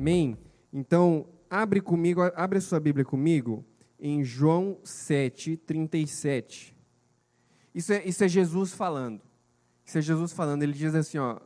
[0.00, 0.38] Amém?
[0.72, 3.62] Então, abre comigo, abre a sua Bíblia comigo
[3.98, 6.74] em João 7, 37.
[7.74, 9.20] Isso é, isso é Jesus falando.
[9.84, 10.62] Isso é Jesus falando.
[10.62, 11.38] Ele diz assim, ó,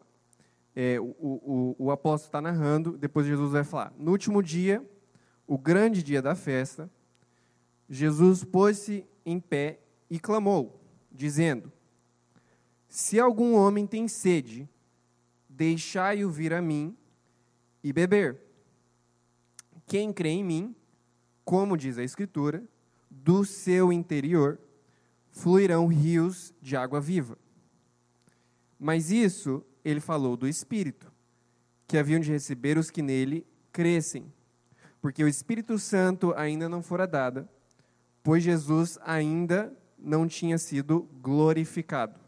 [0.72, 3.92] é, o, o, o apóstolo está narrando, depois Jesus vai falar.
[3.98, 4.88] No último dia,
[5.48, 6.88] o grande dia da festa,
[7.90, 10.80] Jesus pôs-se em pé e clamou,
[11.10, 11.72] dizendo:
[12.88, 14.68] Se algum homem tem sede,
[15.48, 16.96] deixai-o vir a mim
[17.84, 18.40] e beber.
[19.86, 20.74] Quem crê em mim,
[21.44, 22.64] como diz a Escritura,
[23.10, 24.58] do seu interior
[25.30, 27.36] fluirão rios de água viva.
[28.78, 31.12] Mas isso ele falou do Espírito,
[31.86, 34.32] que haviam de receber os que nele crescem,
[35.00, 37.46] porque o Espírito Santo ainda não fora dado,
[38.22, 42.18] pois Jesus ainda não tinha sido glorificado.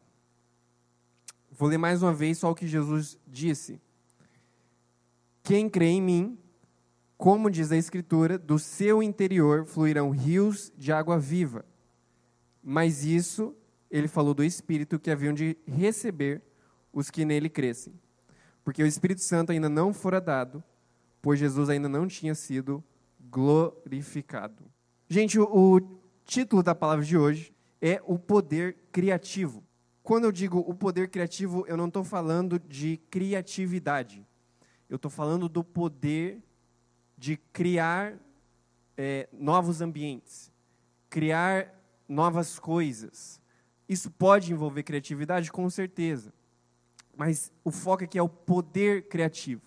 [1.50, 3.80] Vou ler mais uma vez só o que Jesus disse.
[5.46, 6.38] Quem crê em mim,
[7.16, 11.64] como diz a Escritura, do seu interior fluirão rios de água viva.
[12.60, 13.54] Mas isso
[13.88, 16.42] ele falou do Espírito que haviam de receber
[16.92, 17.94] os que nele crescem.
[18.64, 20.64] Porque o Espírito Santo ainda não fora dado,
[21.22, 22.82] pois Jesus ainda não tinha sido
[23.20, 24.64] glorificado.
[25.08, 29.62] Gente, o, o título da palavra de hoje é o poder criativo.
[30.02, 34.26] Quando eu digo o poder criativo, eu não estou falando de criatividade.
[34.88, 36.42] Eu estou falando do poder
[37.16, 38.14] de criar
[38.96, 40.52] é, novos ambientes,
[41.10, 41.74] criar
[42.08, 43.40] novas coisas.
[43.88, 46.32] Isso pode envolver criatividade, com certeza.
[47.16, 49.62] Mas o foco aqui é o poder criativo,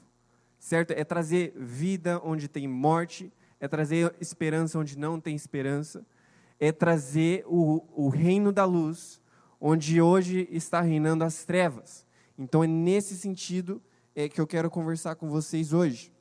[0.59, 0.91] certo?
[0.91, 6.05] É trazer vida onde tem morte, é trazer esperança onde não tem esperança,
[6.59, 9.19] é trazer o, o reino da luz
[9.59, 12.05] onde hoje está reinando as trevas.
[12.37, 13.81] Então é nesse sentido
[14.15, 16.11] é, que eu quero conversar com vocês hoje.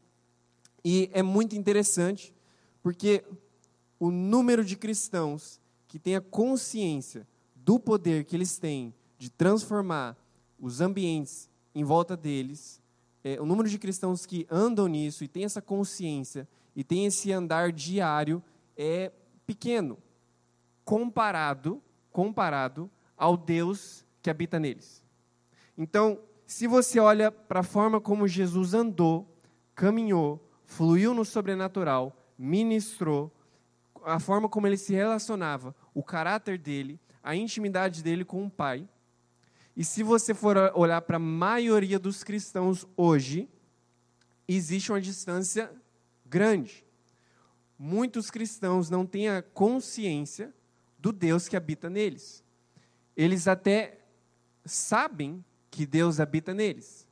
[0.84, 2.34] E é muito interessante,
[2.82, 3.24] porque
[3.98, 10.16] o número de cristãos que têm a consciência do poder que eles têm de transformar
[10.58, 12.80] os ambientes em volta deles,
[13.22, 17.32] é, o número de cristãos que andam nisso e têm essa consciência e têm esse
[17.32, 18.42] andar diário
[18.76, 19.12] é
[19.46, 19.98] pequeno,
[20.84, 21.82] comparado,
[22.12, 25.02] comparado ao Deus que habita neles.
[25.76, 29.38] Então, se você olha para a forma como Jesus andou,
[29.74, 33.30] caminhou, fluiu no sobrenatural, ministrou,
[34.02, 38.88] a forma como ele se relacionava, o caráter dele, a intimidade dele com o Pai.
[39.76, 43.46] E se você for olhar para a maioria dos cristãos hoje,
[44.48, 45.70] existe uma distância
[46.24, 46.82] grande.
[47.78, 50.54] Muitos cristãos não têm a consciência
[50.98, 52.42] do Deus que habita neles.
[53.14, 54.00] Eles até
[54.64, 57.06] sabem que Deus habita neles,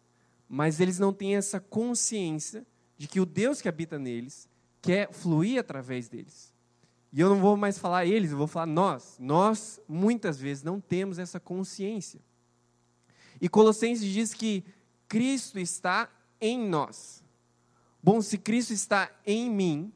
[0.49, 4.49] mas eles não têm essa consciência de que o Deus que habita neles
[4.81, 6.55] quer fluir através deles.
[7.12, 9.17] E eu não vou mais falar eles, eu vou falar nós.
[9.19, 12.21] Nós, muitas vezes, não temos essa consciência.
[13.41, 14.65] E Colossenses diz que
[15.09, 17.23] Cristo está em nós.
[18.03, 19.93] Bom, se Cristo está em mim,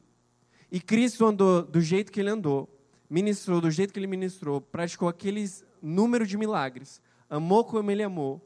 [0.71, 2.69] e Cristo andou do jeito que ele andou,
[3.09, 8.41] ministrou do jeito que ele ministrou, praticou aqueles número de milagres, amou como ele amou,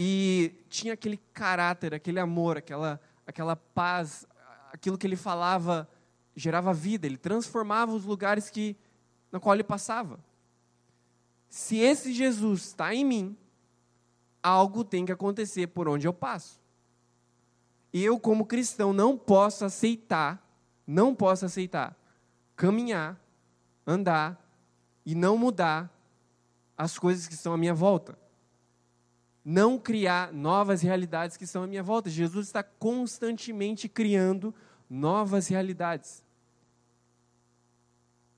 [0.00, 4.24] e tinha aquele caráter, aquele amor, aquela aquela paz,
[4.72, 5.88] aquilo que ele falava
[6.36, 8.76] gerava vida, ele transformava os lugares que
[9.32, 10.20] na qual ele passava.
[11.48, 13.36] Se esse Jesus está em mim,
[14.40, 16.60] algo tem que acontecer por onde eu passo.
[17.92, 20.40] E eu, como cristão, não posso aceitar,
[20.86, 21.98] não posso aceitar
[22.54, 23.16] caminhar,
[23.86, 24.36] andar
[25.06, 25.88] e não mudar
[26.76, 28.18] as coisas que estão à minha volta
[29.50, 32.10] não criar novas realidades que estão à minha volta.
[32.10, 34.54] Jesus está constantemente criando
[34.90, 36.22] novas realidades.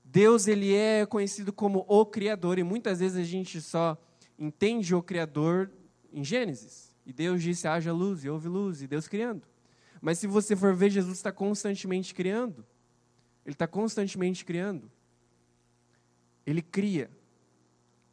[0.05, 4.01] Deus ele é conhecido como o criador e muitas vezes a gente só
[4.39, 5.69] entende o criador
[6.13, 6.95] em Gênesis.
[7.05, 9.45] E Deus disse: haja luz e houve luz e Deus criando.
[9.99, 12.65] Mas se você for ver, Jesus está constantemente criando.
[13.45, 14.89] Ele está constantemente criando.
[16.45, 17.11] Ele cria.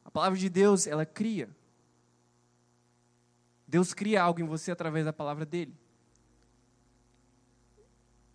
[0.04, 1.48] A palavra de Deus, ela cria.
[3.68, 5.76] Deus cria algo em você através da palavra dele.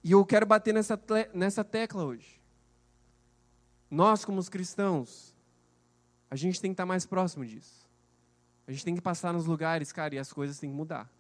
[0.04, 1.00] E eu quero bater nessa,
[1.34, 2.40] nessa tecla hoje.
[3.90, 5.36] Nós, como os cristãos,
[6.30, 7.90] a gente tem que estar mais próximo disso.
[8.68, 11.12] A gente tem que passar nos lugares, cara, e as coisas têm que mudar.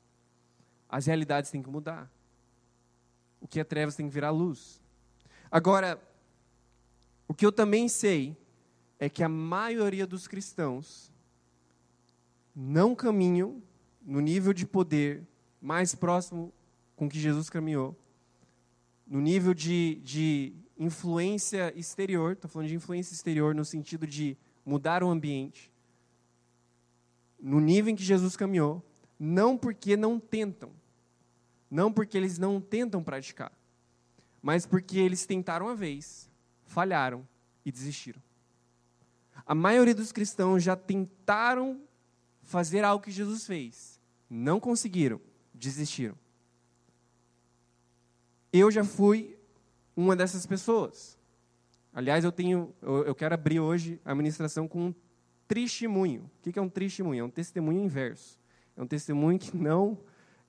[0.88, 2.12] As realidades têm que mudar.
[3.42, 4.81] O que é trevas tem que virar luz.
[5.50, 6.00] Agora,
[7.27, 8.38] o que eu também sei
[9.00, 11.12] é que a maioria dos cristãos
[12.56, 13.62] não caminham
[14.03, 15.23] no nível de poder
[15.61, 16.53] mais próximo
[16.95, 17.97] com que Jesus caminhou,
[19.07, 25.03] no nível de, de influência exterior, estou falando de influência exterior no sentido de mudar
[25.03, 25.71] o ambiente,
[27.39, 28.83] no nível em que Jesus caminhou,
[29.19, 30.71] não porque não tentam,
[31.69, 33.51] não porque eles não tentam praticar,
[34.41, 36.29] mas porque eles tentaram uma vez,
[36.65, 37.27] falharam
[37.65, 38.21] e desistiram.
[39.45, 41.81] A maioria dos cristãos já tentaram
[42.41, 43.93] fazer algo que Jesus fez,
[44.33, 45.21] não conseguiram,
[45.53, 46.15] desistiram.
[48.51, 49.38] Eu já fui
[49.95, 51.19] uma dessas pessoas.
[51.94, 54.95] Aliás, eu tenho, eu, eu quero abrir hoje a ministração com um
[55.47, 56.31] testemunho.
[56.39, 57.21] O que é um testemunho?
[57.21, 58.39] É um testemunho inverso.
[58.75, 60.00] É um testemunho que não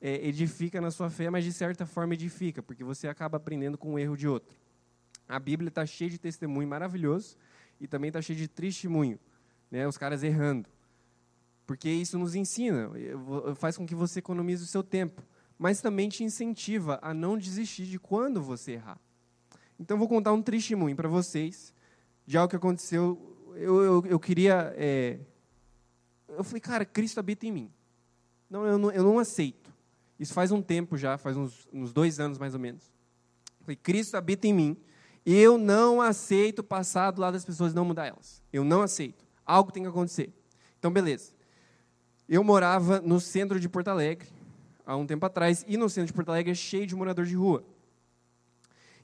[0.00, 3.94] é, edifica na sua fé, mas de certa forma edifica, porque você acaba aprendendo com
[3.94, 4.56] o erro de outro.
[5.28, 7.36] A Bíblia está cheia de testemunho maravilhoso
[7.78, 9.20] e também está cheia de testemunho,
[9.70, 9.86] né?
[9.86, 10.70] Os caras errando,
[11.66, 12.90] porque isso nos ensina,
[13.56, 15.22] faz com que você economize o seu tempo,
[15.58, 19.00] mas também te incentiva a não desistir de quando você errar.
[19.78, 21.72] Então, vou contar um testemunho para vocês
[22.26, 23.18] de algo que aconteceu.
[23.54, 24.72] Eu, eu, eu queria.
[24.76, 25.18] É...
[26.28, 27.70] Eu falei, cara, Cristo habita em mim.
[28.48, 29.72] Não eu, não, eu não aceito.
[30.18, 32.92] Isso faz um tempo já, faz uns, uns dois anos mais ou menos.
[33.60, 34.76] Eu falei, Cristo habita em mim.
[35.26, 38.42] Eu não aceito passar do lado das pessoas e não mudar elas.
[38.52, 39.24] Eu não aceito.
[39.44, 40.32] Algo tem que acontecer.
[40.78, 41.33] Então, beleza.
[42.28, 44.28] Eu morava no centro de Porto Alegre,
[44.86, 47.34] há um tempo atrás, e no centro de Porto Alegre é cheio de morador de
[47.34, 47.64] rua.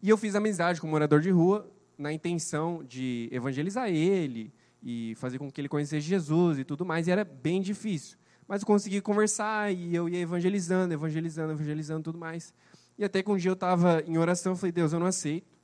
[0.02, 4.52] E eu fiz amizade com um morador de rua na intenção de evangelizar ele
[4.82, 8.16] e fazer com que ele conhecesse Jesus e tudo mais, e era bem difícil.
[8.48, 12.54] Mas eu consegui conversar e eu ia evangelizando, evangelizando, evangelizando tudo mais.
[12.98, 15.60] E até que um dia eu estava em oração, eu falei, Deus, eu não aceito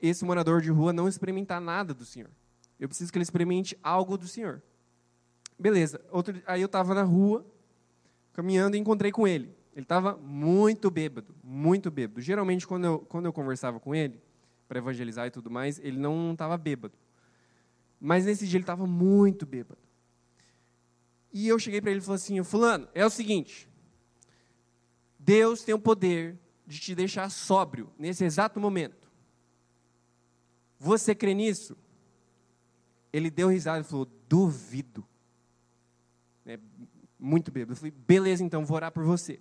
[0.00, 2.30] esse morador de rua não experimentar nada do Senhor.
[2.78, 4.62] Eu preciso que ele experimente algo do Senhor.
[5.60, 6.00] Beleza.
[6.10, 7.44] Outro, aí eu estava na rua,
[8.32, 9.54] caminhando e encontrei com ele.
[9.74, 12.20] Ele estava muito bêbado, muito bêbado.
[12.22, 14.18] Geralmente, quando eu, quando eu conversava com ele,
[14.66, 16.94] para evangelizar e tudo mais, ele não estava bêbado.
[18.00, 19.80] Mas nesse dia ele estava muito bêbado.
[21.30, 23.68] E eu cheguei para ele e falei assim: Fulano, é o seguinte.
[25.18, 29.10] Deus tem o poder de te deixar sóbrio nesse exato momento.
[30.78, 31.76] Você crê nisso?
[33.12, 35.06] Ele deu risada e falou: Duvido.
[36.50, 36.58] É,
[37.16, 37.72] muito bêbado.
[37.72, 39.38] Eu falei: Beleza, então, vou orar por você.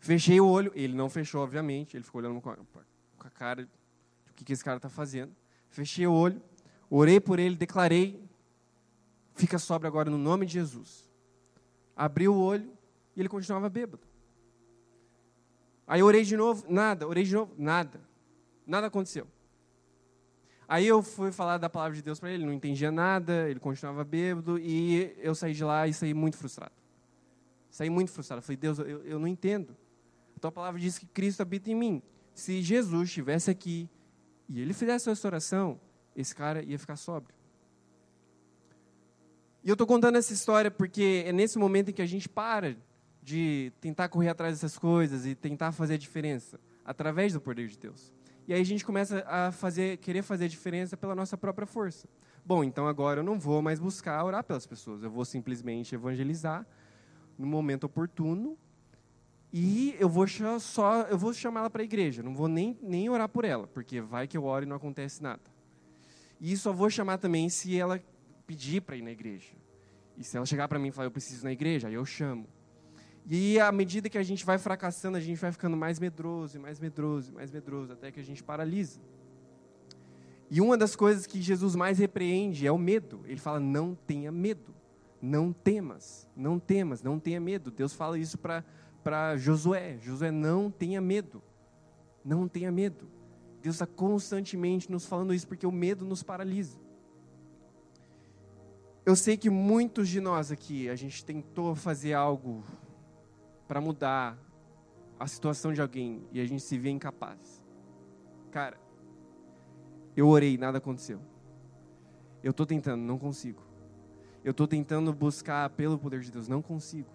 [0.00, 3.68] Fechei o olho, ele não fechou, obviamente, ele ficou olhando com a, com a cara,
[4.28, 5.32] o que, que esse cara está fazendo.
[5.70, 6.42] Fechei o olho,
[6.90, 8.20] orei por ele, declarei,
[9.36, 11.08] fica sóbrio agora no nome de Jesus.
[11.94, 12.68] Abri o olho
[13.14, 14.02] e ele continuava bêbado.
[15.86, 18.00] Aí orei de novo, nada, orei de novo, nada.
[18.66, 19.28] Nada aconteceu.
[20.72, 24.02] Aí eu fui falar da palavra de Deus para ele, não entendia nada, ele continuava
[24.04, 26.72] bêbado e eu saí de lá e saí muito frustrado.
[27.70, 28.40] Saí muito frustrado.
[28.40, 29.76] falei, Deus, eu, eu não entendo.
[30.42, 32.02] A palavra diz que Cristo habita em mim.
[32.32, 33.86] Se Jesus estivesse aqui
[34.48, 35.78] e ele fizesse essa oração,
[36.16, 37.36] esse cara ia ficar sóbrio.
[39.62, 42.78] E eu estou contando essa história porque é nesse momento em que a gente para
[43.22, 47.76] de tentar correr atrás dessas coisas e tentar fazer a diferença através do poder de
[47.76, 48.10] Deus.
[48.46, 52.08] E aí a gente começa a fazer, querer fazer diferença pela nossa própria força.
[52.44, 56.66] Bom, então agora eu não vou mais buscar orar pelas pessoas, eu vou simplesmente evangelizar
[57.38, 58.58] no momento oportuno
[59.52, 60.26] e eu vou
[60.58, 63.66] só, eu vou chamar ela para a igreja, não vou nem, nem orar por ela,
[63.68, 65.42] porque vai que eu oro e não acontece nada.
[66.40, 68.02] E só vou chamar também se ela
[68.46, 69.52] pedir para ir na igreja.
[70.16, 72.04] E se ela chegar para mim e falar, eu preciso ir na igreja, aí eu
[72.04, 72.48] chamo.
[73.26, 76.80] E à medida que a gente vai fracassando, a gente vai ficando mais medroso, mais
[76.80, 79.00] medroso, mais medroso, até que a gente paralisa.
[80.50, 83.20] E uma das coisas que Jesus mais repreende é o medo.
[83.24, 84.74] Ele fala: não tenha medo,
[85.20, 87.70] não temas, não temas, não tenha medo.
[87.70, 91.42] Deus fala isso para Josué: Josué, não tenha medo.
[92.24, 93.08] Não tenha medo.
[93.62, 96.76] Deus está constantemente nos falando isso porque o medo nos paralisa.
[99.06, 102.62] Eu sei que muitos de nós aqui, a gente tentou fazer algo
[103.72, 104.36] para mudar
[105.18, 107.62] a situação de alguém e a gente se vê incapaz.
[108.50, 108.78] Cara,
[110.14, 111.18] eu orei, nada aconteceu.
[112.44, 113.62] Eu estou tentando, não consigo.
[114.44, 117.08] Eu estou tentando buscar pelo poder de Deus, não consigo.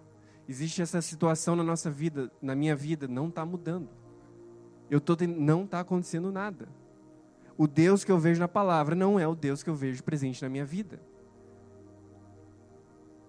[0.48, 3.88] Existe essa situação na nossa vida, na minha vida, não está mudando.
[4.90, 6.68] Eu tô não está acontecendo nada.
[7.56, 10.42] O Deus que eu vejo na palavra não é o Deus que eu vejo presente
[10.42, 11.00] na minha vida.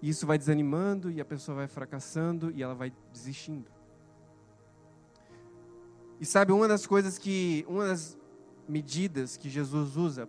[0.01, 3.69] Isso vai desanimando e a pessoa vai fracassando e ela vai desistindo.
[6.19, 8.17] E sabe, uma das coisas que, uma das
[8.67, 10.27] medidas que Jesus usa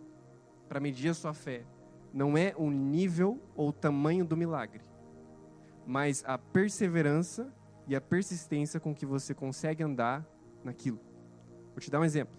[0.68, 1.64] para medir a sua fé
[2.12, 4.82] não é o nível ou o tamanho do milagre,
[5.86, 7.52] mas a perseverança
[7.86, 10.26] e a persistência com que você consegue andar
[10.64, 11.00] naquilo.
[11.70, 12.36] Vou te dar um exemplo.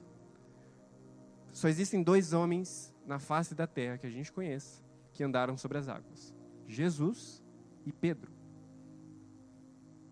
[1.51, 5.77] Só existem dois homens na face da terra que a gente conhece que andaram sobre
[5.77, 6.33] as águas:
[6.72, 7.44] Jesus
[7.86, 8.32] e Pedro.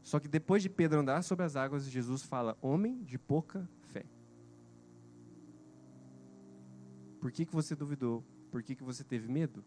[0.02, 4.06] Só que depois de Pedro andar sobre as águas, Jesus fala: homem de pouca fé.
[7.20, 8.24] Por que, que você duvidou?
[8.52, 9.64] Por que, que você teve medo?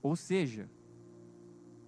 [0.00, 0.68] Ou seja,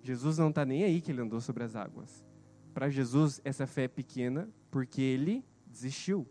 [0.03, 2.25] Jesus não está nem aí que ele andou sobre as águas.
[2.73, 6.27] Para Jesus, essa fé é pequena porque ele desistiu.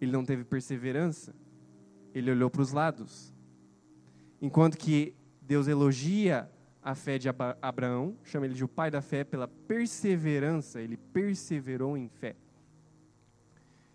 [0.00, 1.34] Ele não teve perseverança.
[2.14, 3.34] Ele olhou para os lados.
[4.40, 6.50] Enquanto que Deus elogia
[6.82, 11.96] a fé de Abraão, chama ele de o pai da fé pela perseverança, ele perseverou
[11.96, 12.36] em fé.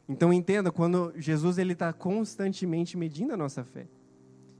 [0.07, 3.87] Então entenda, quando Jesus ele está constantemente medindo a nossa fé,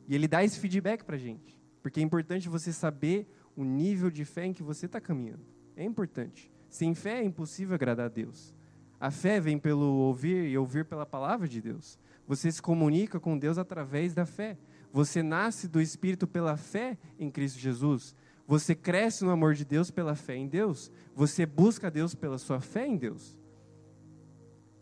[0.08, 4.10] e ele dá esse feedback para a gente, porque é importante você saber o nível
[4.10, 5.46] de fé em que você está caminhando.
[5.76, 6.52] É importante.
[6.70, 8.54] Sem fé é impossível agradar a Deus.
[9.00, 12.00] A fé vem pelo ouvir e ouvir pela palavra de Deus.
[12.28, 14.58] Você se comunica com Deus através da fé.
[14.94, 18.16] Você nasce do Espírito pela fé em Cristo Jesus.
[18.48, 20.92] Você cresce no amor de Deus pela fé em Deus.
[21.16, 23.36] Você busca Deus pela sua fé em Deus.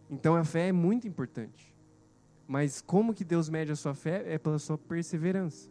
[0.09, 1.73] Então a fé é muito importante.
[2.45, 4.25] Mas como que Deus mede a sua fé?
[4.27, 5.69] É pela sua perseverança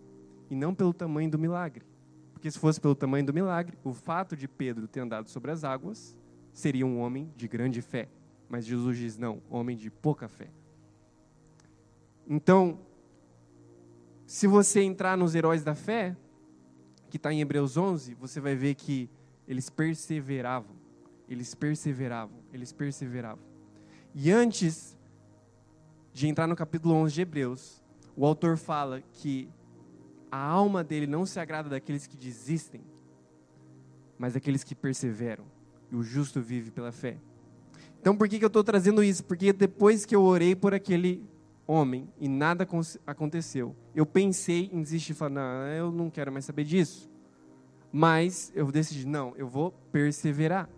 [0.48, 1.84] e não pelo tamanho do milagre.
[2.32, 5.64] Porque se fosse pelo tamanho do milagre, o fato de Pedro ter andado sobre as
[5.64, 6.16] águas
[6.50, 8.08] seria um homem de grande fé.
[8.48, 10.48] Mas Jesus diz: não, homem de pouca fé.
[12.26, 12.78] Então,
[14.30, 16.16] se você entrar nos heróis da fé,
[17.10, 19.10] que está em Hebreus 11, você vai ver que
[19.46, 20.76] eles perseveravam,
[21.28, 23.42] eles perseveravam, eles perseveravam.
[24.14, 24.96] E antes
[26.12, 27.82] de entrar no capítulo 11 de Hebreus,
[28.16, 29.48] o autor fala que
[30.30, 32.82] a alma dele não se agrada daqueles que desistem,
[34.16, 35.44] mas daqueles que perseveram.
[35.90, 37.18] E o justo vive pela fé.
[38.00, 39.24] Então, por que, que eu estou trazendo isso?
[39.24, 41.20] Porque depois que eu orei por aquele
[41.70, 42.66] homem e nada
[43.06, 47.08] aconteceu, eu pensei em desistir e falar: não, eu não quero mais saber disso.
[47.92, 50.68] Mas eu decidi: não, eu vou perseverar.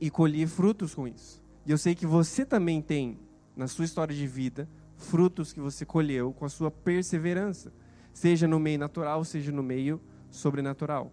[0.00, 1.42] E colhi frutos com isso.
[1.66, 3.18] E eu sei que você também tem,
[3.54, 7.72] na sua história de vida, frutos que você colheu com a sua perseverança
[8.12, 11.12] seja no meio natural, seja no meio sobrenatural.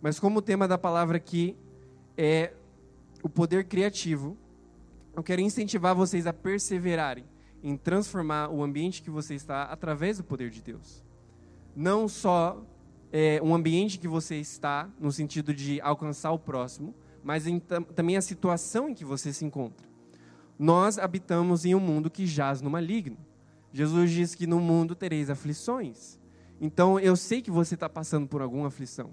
[0.00, 1.56] Mas como o tema da palavra aqui
[2.16, 2.52] é
[3.22, 4.36] o poder criativo,
[5.14, 7.24] eu quero incentivar vocês a perseverarem
[7.62, 11.02] em transformar o ambiente que você está através do poder de Deus.
[11.74, 12.62] Não só
[13.12, 18.16] é, um ambiente que você está, no sentido de alcançar o próximo, mas em, também
[18.16, 19.86] a situação em que você se encontra.
[20.58, 23.16] Nós habitamos em um mundo que jaz no maligno.
[23.72, 26.18] Jesus diz que no mundo tereis aflições.
[26.60, 29.10] Então eu sei que você está passando por alguma aflição.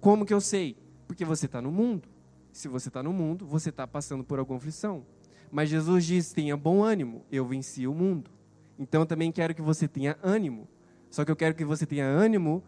[0.00, 0.76] Como que eu sei?
[1.06, 2.08] Porque você está no mundo.
[2.52, 5.04] Se você está no mundo, você está passando por alguma aflição.
[5.50, 8.30] Mas Jesus diz: tenha bom ânimo, eu venci o mundo.
[8.78, 10.68] Então eu também quero que você tenha ânimo.
[11.10, 12.62] Só que eu quero que você tenha ânimo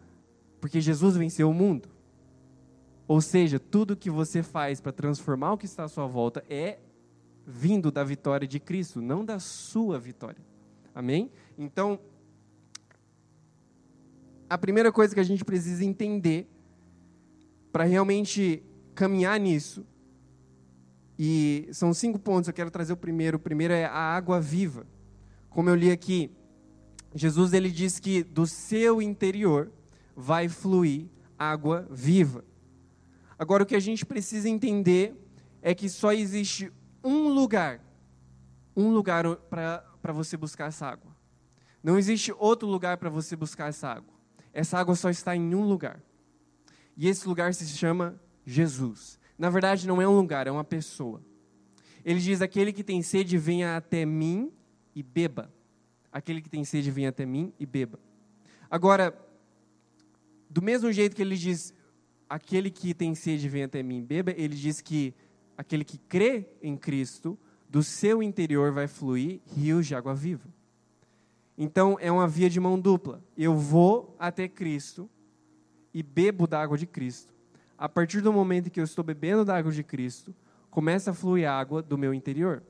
[0.59, 1.89] porque Jesus venceu o mundo.
[3.07, 6.79] Ou seja, tudo que você faz para transformar o que está à sua volta é
[7.45, 10.41] vindo da vitória de Cristo, não da sua vitória.
[10.95, 11.29] Amém?
[11.57, 11.99] Então,
[14.49, 16.47] a primeira coisa que a gente precisa entender
[17.71, 18.63] para realmente
[18.93, 19.85] caminhar nisso,
[21.17, 23.37] e são cinco pontos, eu quero trazer o primeiro.
[23.37, 24.85] O primeiro é a água viva.
[25.49, 26.31] Como eu li aqui,
[27.13, 29.71] Jesus ele diz que do seu interior
[30.15, 32.43] vai fluir água viva.
[33.37, 35.15] Agora o que a gente precisa entender
[35.61, 36.71] é que só existe
[37.03, 37.79] um lugar,
[38.75, 41.11] um lugar para você buscar essa água.
[41.83, 44.13] Não existe outro lugar para você buscar essa água.
[44.53, 46.01] Essa água só está em um lugar.
[46.95, 49.19] E esse lugar se chama Jesus.
[49.43, 51.21] Na verdade, não é um lugar, é uma pessoa.
[52.05, 54.49] Ele diz: Aquele que tem sede, venha até mim
[54.95, 55.51] e beba.
[56.13, 57.99] Aquele que tem sede, venha até mim e beba.
[58.71, 59.13] Agora,
[60.49, 61.73] do mesmo jeito que ele diz:
[62.29, 65.13] Aquele que tem sede, venha até mim e beba, ele diz que
[65.57, 67.37] aquele que crê em Cristo,
[67.69, 70.47] do seu interior vai fluir rios de água viva.
[71.57, 73.21] Então é uma via de mão dupla.
[73.37, 75.09] Eu vou até Cristo
[75.93, 77.33] e bebo da água de Cristo.
[77.77, 80.33] A partir do momento que eu estou bebendo da água de Cristo,
[80.69, 82.63] começa a fluir água do meu interior.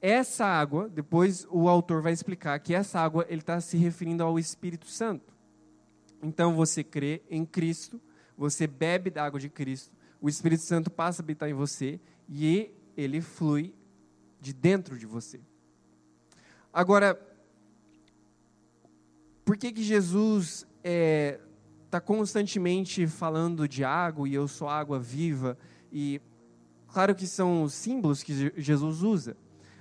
[0.00, 4.38] Essa água, depois o autor vai explicar que essa água ele está se referindo ao
[4.38, 5.32] Espírito Santo.
[6.22, 8.00] Então você crê em Cristo,
[8.36, 12.70] você bebe da água de Cristo, o Espírito Santo passa a habitar em você e
[12.96, 13.74] ele flui
[14.40, 15.40] de dentro de você.
[16.72, 17.20] Agora,
[19.44, 21.38] por que, que Jesus é,
[21.92, 25.56] tá constantemente falando de água e eu sou água viva?
[25.92, 26.20] E
[26.92, 29.34] Claro que são os símbolos que Jesus usa.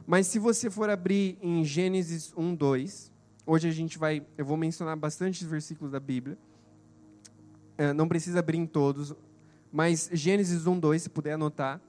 [0.07, 3.11] Mas se você for abrir em Gênesis 1, 2,
[3.45, 6.37] hoje a gente vai, eu vou mencionar bastante versículos da Bíblia.
[7.77, 9.13] É, não precisa abrir em todos,
[9.71, 11.81] mas Gênesis 1, 2, se puder anotar.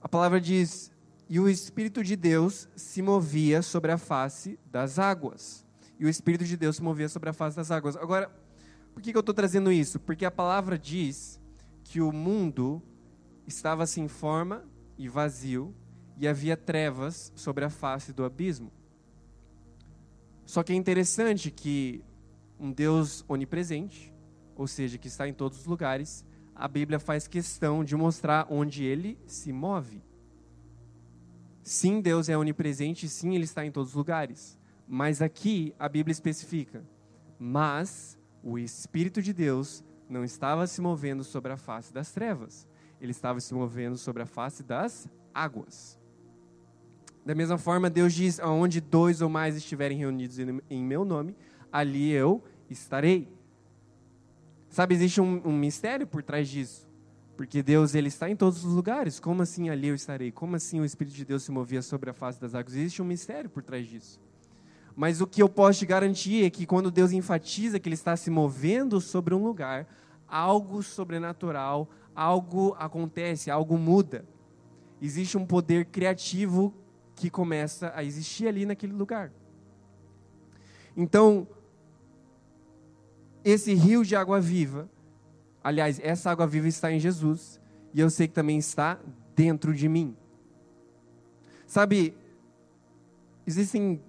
[0.00, 0.90] A palavra diz:
[1.28, 5.66] E o Espírito de Deus se movia sobre a face das águas.
[5.98, 7.94] E o Espírito de Deus se movia sobre a face das águas.
[7.94, 8.30] Agora,
[8.94, 9.98] por que, que eu estou trazendo isso?
[9.98, 11.40] Porque a palavra diz
[11.82, 12.80] que o mundo
[13.46, 14.64] estava sem forma
[14.96, 15.74] e vazio,
[16.16, 18.72] e havia trevas sobre a face do abismo.
[20.46, 22.04] Só que é interessante que
[22.58, 24.14] um Deus onipresente,
[24.54, 26.24] ou seja, que está em todos os lugares,
[26.54, 30.00] a Bíblia faz questão de mostrar onde ele se move.
[31.62, 34.56] Sim, Deus é onipresente, sim, ele está em todos os lugares.
[34.86, 36.84] Mas aqui a Bíblia especifica:
[37.38, 42.68] mas o Espírito de Deus não estava se movendo sobre a face das trevas,
[43.00, 45.98] ele estava se movendo sobre a face das águas.
[47.24, 51.34] Da mesma forma, Deus diz: aonde dois ou mais estiverem reunidos em meu nome,
[51.72, 53.26] ali eu estarei.
[54.68, 56.86] Sabe, existe um, um mistério por trás disso.
[57.36, 59.18] Porque Deus ele está em todos os lugares.
[59.18, 60.30] Como assim ali eu estarei?
[60.30, 62.76] Como assim o Espírito de Deus se movia sobre a face das águas?
[62.76, 64.20] Existe um mistério por trás disso.
[64.96, 68.16] Mas o que eu posso te garantir é que quando Deus enfatiza que Ele está
[68.16, 69.86] se movendo sobre um lugar,
[70.28, 74.24] algo sobrenatural, algo acontece, algo muda.
[75.02, 76.72] Existe um poder criativo
[77.16, 79.32] que começa a existir ali naquele lugar.
[80.96, 81.46] Então,
[83.44, 84.88] esse rio de água viva,
[85.62, 87.60] aliás, essa água viva está em Jesus,
[87.92, 88.98] e eu sei que também está
[89.34, 90.16] dentro de mim.
[91.66, 92.16] Sabe,
[93.46, 94.00] existem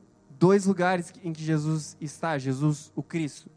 [0.45, 3.49] dois lugares em que Jesus está, Jesus o Cristo.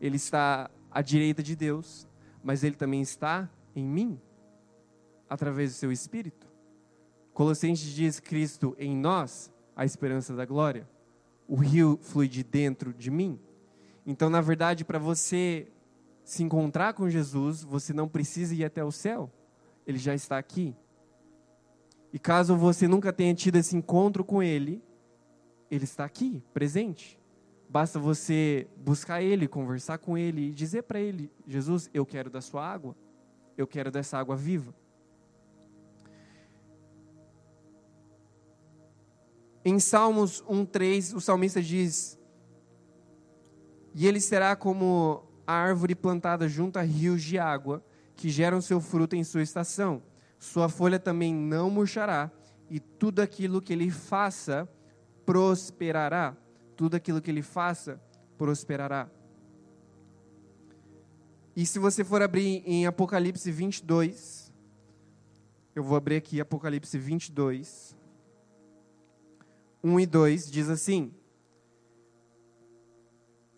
[0.00, 2.06] Ele está à direita de Deus,
[2.40, 4.20] mas ele também está em mim,
[5.28, 6.46] através do seu Espírito.
[7.34, 10.88] Colossenses diz: Cristo em nós, a esperança da glória.
[11.48, 13.40] O rio flui de dentro de mim.
[14.06, 15.66] Então, na verdade, para você
[16.22, 19.28] se encontrar com Jesus, você não precisa ir até o céu.
[19.84, 20.76] Ele já está aqui.
[22.12, 24.80] E caso você nunca tenha tido esse encontro com Ele,
[25.70, 27.18] ele está aqui, presente.
[27.68, 32.40] Basta você buscar Ele, conversar com Ele e dizer para Ele: Jesus, eu quero da
[32.40, 32.96] sua água,
[33.56, 34.74] eu quero dessa água viva.
[39.64, 42.16] Em Salmos 1,3, o salmista diz:
[43.92, 48.80] E ele será como a árvore plantada junto a rios de água, que geram seu
[48.80, 50.02] fruto em sua estação.
[50.38, 52.30] Sua folha também não murchará,
[52.70, 54.68] e tudo aquilo que ele faça
[55.26, 56.36] prosperará.
[56.76, 58.00] Tudo aquilo que ele faça,
[58.38, 59.10] prosperará.
[61.54, 64.52] E se você for abrir em Apocalipse 22,
[65.74, 67.96] eu vou abrir aqui Apocalipse 22,
[69.82, 71.14] 1 e 2, diz assim: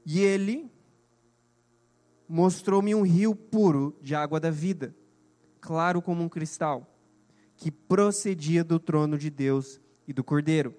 [0.07, 0.71] E ele
[2.29, 4.95] mostrou-me um rio puro de água da vida,
[5.61, 6.87] claro como um cristal,
[7.57, 10.73] que procedia do trono de Deus e do Cordeiro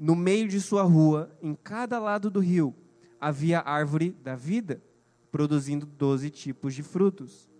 [0.00, 2.74] no meio de sua rua, em cada lado do rio,
[3.20, 4.82] havia árvore da vida,
[5.30, 7.50] produzindo doze tipos de frutos.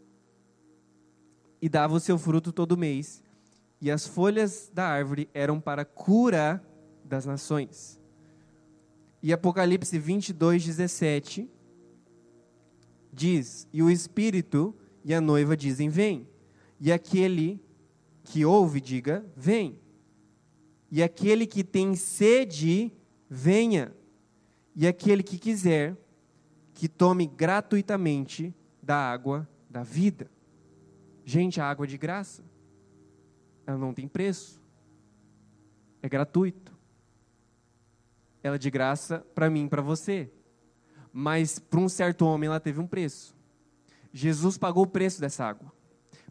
[1.61, 3.23] E dava o seu fruto todo mês,
[3.79, 6.65] e as folhas da árvore eram para cura
[7.05, 8.01] das nações.
[9.23, 11.47] E Apocalipse 22, 17
[13.13, 14.75] diz: E o Espírito
[15.05, 16.27] e a noiva dizem: Vem.
[16.81, 17.63] E aquele
[18.25, 19.79] que ouve, diga: Vem.
[20.91, 22.93] E aquele que tem sede,
[23.29, 23.95] venha.
[24.75, 25.97] E aquele que quiser,
[26.75, 30.31] que tome gratuitamente da água da vida.
[31.25, 32.43] Gente, a água é de graça.
[33.67, 34.61] Ela não tem preço.
[36.03, 36.77] É gratuito.
[38.43, 40.31] Ela é de graça para mim e para você.
[41.13, 43.37] Mas para um certo homem ela teve um preço.
[44.13, 45.73] Jesus pagou o preço dessa água.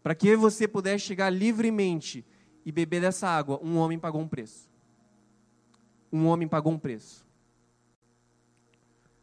[0.02, 2.26] Para que você pudesse chegar livremente
[2.70, 4.70] e beber dessa água, um homem pagou um preço.
[6.12, 7.26] Um homem pagou um preço.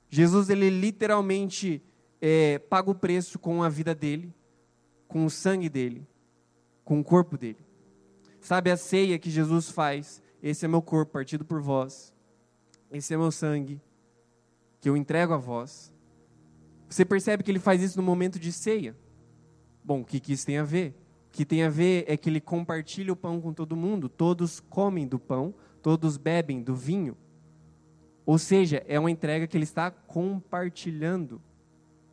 [0.09, 1.81] Jesus, ele literalmente
[2.21, 4.33] é, paga o preço com a vida dele,
[5.07, 6.05] com o sangue dele,
[6.83, 7.65] com o corpo dele.
[8.41, 10.21] Sabe a ceia que Jesus faz?
[10.43, 12.13] Esse é meu corpo partido por vós.
[12.91, 13.81] Esse é meu sangue
[14.81, 15.93] que eu entrego a vós.
[16.89, 18.95] Você percebe que ele faz isso no momento de ceia?
[19.83, 20.93] Bom, o que, que isso tem a ver?
[21.37, 25.07] Que tem a ver é que ele compartilha o pão com todo mundo, todos comem
[25.07, 27.15] do pão, todos bebem do vinho.
[28.25, 31.39] Ou seja, é uma entrega que ele está compartilhando.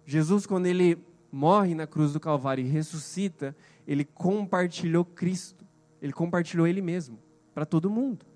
[0.04, 0.98] Jesus, quando ele
[1.32, 3.56] morre na cruz do Calvário e ressuscita,
[3.88, 5.64] ele compartilhou Cristo.
[6.02, 7.18] Ele compartilhou ele mesmo
[7.54, 8.26] para todo mundo.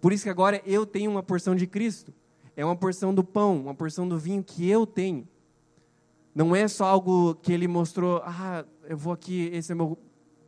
[0.00, 2.14] Por isso que agora eu tenho uma porção de Cristo.
[2.54, 5.26] É uma porção do pão, uma porção do vinho que eu tenho.
[6.32, 9.98] Não é só algo que ele mostrou, ah, eu vou aqui, esse é meu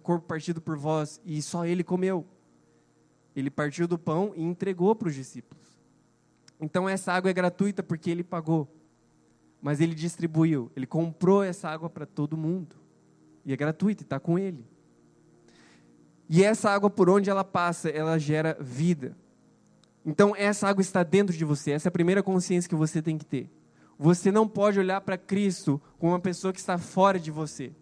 [0.03, 2.27] corpo partido por vós, e só ele comeu.
[3.35, 5.65] Ele partiu do pão e entregou para os discípulos.
[6.61, 8.69] Então essa água é gratuita porque ele pagou.
[9.61, 12.77] Mas ele distribuiu, ele comprou essa água para todo mundo.
[13.45, 14.65] E é gratuita, está com ele.
[16.29, 19.17] E essa água, por onde ela passa, ela gera vida.
[20.05, 21.73] Então, essa água está dentro de você.
[21.73, 23.51] Essa é a primeira consciência que você tem que ter.
[23.99, 27.73] Você não pode olhar para Cristo como uma pessoa que está fora de você.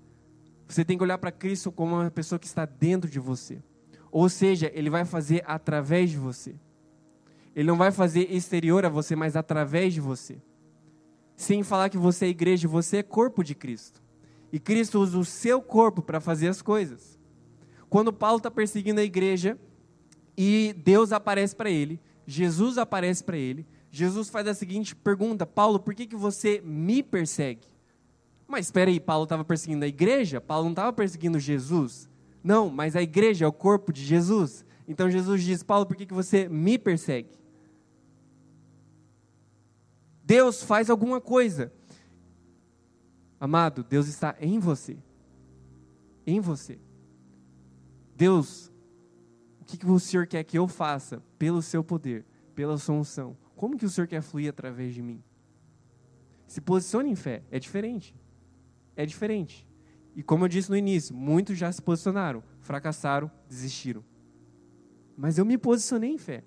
[0.66, 3.62] Você tem que olhar para Cristo como uma pessoa que está dentro de você.
[4.10, 6.54] Ou seja, Ele vai fazer através de você.
[7.54, 10.38] Ele não vai fazer exterior a você, mas através de você.
[11.36, 14.02] Sem falar que você é igreja, você é corpo de Cristo.
[14.52, 17.18] E Cristo usa o seu corpo para fazer as coisas.
[17.88, 19.58] Quando Paulo está perseguindo a igreja
[20.36, 25.78] e Deus aparece para ele, Jesus aparece para ele, Jesus faz a seguinte pergunta: Paulo,
[25.78, 27.66] por que, que você me persegue?
[28.46, 30.40] Mas espera aí, Paulo estava perseguindo a igreja?
[30.40, 32.08] Paulo não estava perseguindo Jesus?
[32.42, 34.64] Não, mas a igreja é o corpo de Jesus.
[34.86, 37.30] Então Jesus diz: Paulo, por que, que você me persegue?
[40.22, 41.72] Deus faz alguma coisa.
[43.38, 44.96] Amado, Deus está em você.
[46.26, 46.78] Em você.
[48.16, 48.70] Deus,
[49.60, 53.36] o que, que o Senhor quer que eu faça pelo seu poder, pela sua unção?
[53.56, 55.22] Como que o Senhor quer fluir através de mim?
[56.46, 58.14] Se posicione em fé, é diferente.
[58.96, 59.66] É diferente.
[60.14, 64.04] E como eu disse no início, muitos já se posicionaram, fracassaram, desistiram.
[65.16, 66.44] Mas eu me posicionei em fé.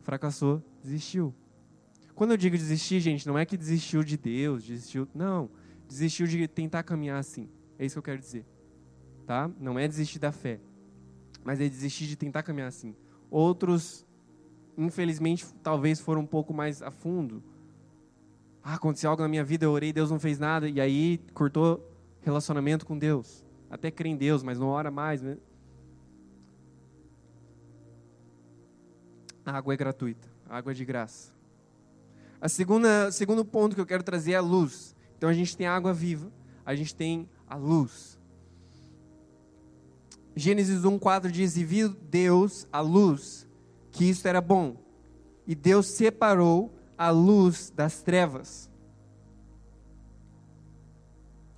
[0.00, 1.34] Fracassou, desistiu.
[2.14, 5.08] Quando eu digo desistir, gente, não é que desistiu de Deus, desistiu.
[5.14, 5.50] Não.
[5.88, 7.48] Desistiu de tentar caminhar assim.
[7.78, 8.44] É isso que eu quero dizer.
[9.26, 9.50] Tá?
[9.58, 10.60] Não é desistir da fé.
[11.44, 12.94] Mas é desistir de tentar caminhar assim.
[13.30, 14.06] Outros,
[14.76, 17.42] infelizmente, talvez foram um pouco mais a fundo.
[18.62, 20.68] Ah, aconteceu algo na minha vida, eu orei, Deus não fez nada.
[20.68, 21.86] E aí cortou
[22.20, 23.44] relacionamento com Deus.
[23.70, 25.22] Até crê em Deus, mas não ora mais.
[25.22, 25.36] Né?
[29.44, 30.28] A água é gratuita.
[30.48, 31.32] A água é de graça.
[32.40, 34.96] A segunda, segundo ponto que eu quero trazer é a luz.
[35.16, 36.32] Então a gente tem a água viva,
[36.64, 38.18] a gente tem a luz.
[40.34, 43.46] Gênesis 1:4 diz: "E viu Deus a luz,
[43.90, 44.76] que isto era bom.
[45.46, 48.68] E Deus separou a luz das trevas."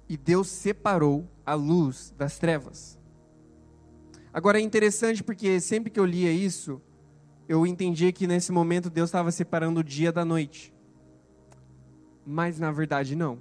[0.09, 2.98] E Deus separou a luz das trevas.
[4.33, 6.81] Agora é interessante porque sempre que eu lia isso,
[7.48, 10.72] eu entendia que nesse momento Deus estava separando o dia da noite.
[12.26, 13.38] Mas na verdade não.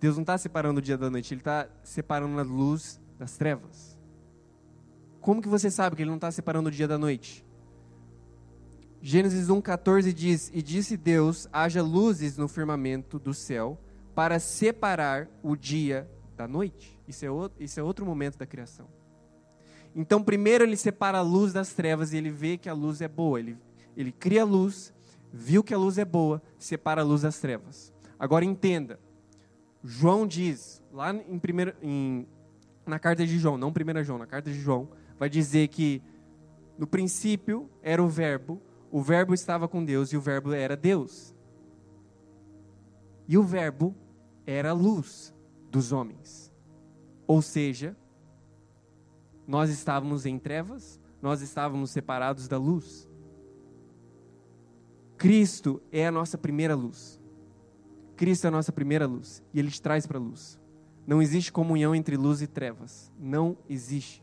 [0.00, 3.96] Deus não está separando o dia da noite, Ele está separando a luz das trevas.
[5.20, 7.45] Como que você sabe que Ele não está separando o dia da noite?
[9.08, 13.78] Gênesis 1,14 diz: E disse Deus: haja luzes no firmamento do céu
[14.16, 16.98] para separar o dia da noite.
[17.06, 18.88] Isso é outro, isso é outro momento da criação.
[19.94, 23.06] Então, primeiro ele separa a luz das trevas e ele vê que a luz é
[23.06, 23.38] boa.
[23.38, 23.56] Ele,
[23.96, 24.92] ele cria a luz,
[25.32, 27.94] viu que a luz é boa, separa a luz das trevas.
[28.18, 28.98] Agora entenda,
[29.84, 32.26] João diz, lá em primeira, em,
[32.84, 36.02] na carta de João, não primeira João, na carta de João, vai dizer que
[36.76, 41.34] no princípio era o verbo, o verbo estava com Deus e o verbo era Deus.
[43.28, 43.94] E o verbo
[44.46, 45.34] era a luz
[45.70, 46.52] dos homens.
[47.26, 47.96] Ou seja,
[49.46, 53.08] nós estávamos em trevas, nós estávamos separados da luz.
[55.16, 57.20] Cristo é a nossa primeira luz.
[58.16, 60.58] Cristo é a nossa primeira luz e Ele te traz para a luz.
[61.06, 63.12] Não existe comunhão entre luz e trevas.
[63.18, 64.22] Não existe.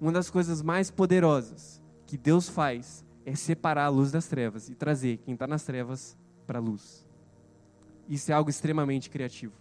[0.00, 4.74] Uma das coisas mais poderosas que Deus faz é separar a luz das trevas e
[4.74, 6.16] trazer quem está nas trevas
[6.46, 7.04] para a luz.
[8.08, 9.54] Isso é algo extremamente criativo.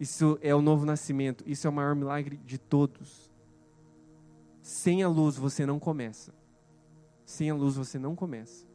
[0.00, 1.44] Isso é o novo nascimento.
[1.46, 3.30] Isso é o maior milagre de todos.
[4.62, 6.34] Sem a luz você não começa.
[7.24, 8.66] Sem a luz você não começa.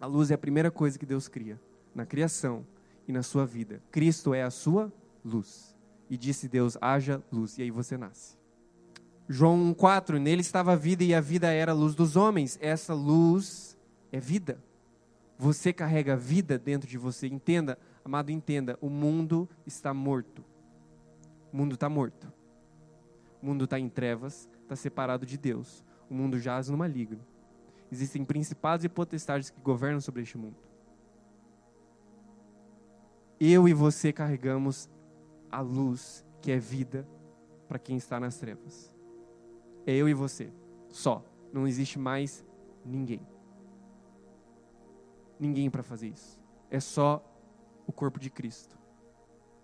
[0.00, 1.60] A luz é a primeira coisa que Deus cria
[1.94, 2.66] na criação
[3.06, 3.82] e na sua vida.
[3.90, 4.92] Cristo é a sua
[5.24, 5.76] luz.
[6.08, 7.58] E disse Deus: haja luz.
[7.58, 8.37] E aí você nasce.
[9.28, 12.58] João 1,4: Nele estava a vida e a vida era a luz dos homens.
[12.60, 13.76] Essa luz
[14.10, 14.58] é vida.
[15.36, 17.26] Você carrega vida dentro de você.
[17.28, 20.42] Entenda, Amado, entenda: o mundo está morto.
[21.52, 22.32] O mundo está morto.
[23.42, 25.84] O mundo está em trevas, está separado de Deus.
[26.08, 27.20] O mundo jaz no maligno.
[27.92, 30.56] Existem principados e potestades que governam sobre este mundo.
[33.38, 34.88] Eu e você carregamos
[35.50, 37.06] a luz que é vida
[37.68, 38.90] para quem está nas trevas.
[39.88, 40.52] É eu e você,
[40.90, 41.24] só.
[41.50, 42.44] Não existe mais
[42.84, 43.26] ninguém.
[45.40, 46.38] Ninguém para fazer isso.
[46.70, 47.24] É só
[47.86, 48.78] o corpo de Cristo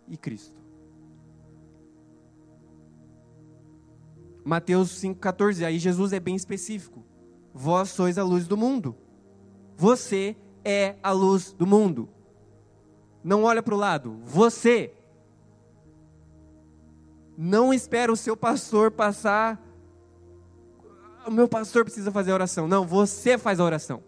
[0.08, 0.58] e Cristo.
[4.42, 7.04] Mateus 5,14, aí Jesus é bem específico.
[7.52, 8.96] Vós sois a luz do mundo.
[9.76, 12.08] Você é a luz do mundo.
[13.22, 14.18] Não olha para o lado.
[14.24, 14.94] Você.
[17.36, 19.62] Não espera o seu pastor passar.
[21.26, 22.68] O meu pastor precisa fazer a oração.
[22.68, 24.02] Não, você faz a oração.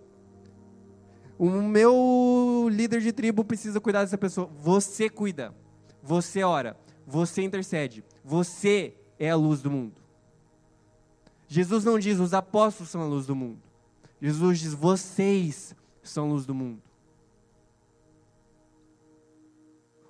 [1.39, 4.51] O meu líder de tribo precisa cuidar dessa pessoa.
[4.61, 5.55] Você cuida.
[6.03, 6.77] Você ora.
[7.07, 8.05] Você intercede.
[8.25, 10.01] Você é a luz do mundo.
[11.49, 13.61] Jesus não diz os apóstolos são a luz do mundo.
[14.21, 16.83] Jesus diz vocês são a luz do mundo.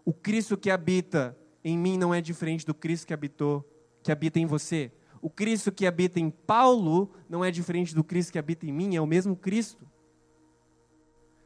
[0.05, 3.69] O Cristo que habita em mim não é diferente do Cristo que habitou,
[4.03, 4.93] que habita em você.
[5.21, 8.97] O Cristo que habita em Paulo não é diferente do Cristo que habita em mim,
[8.97, 9.87] é o mesmo Cristo.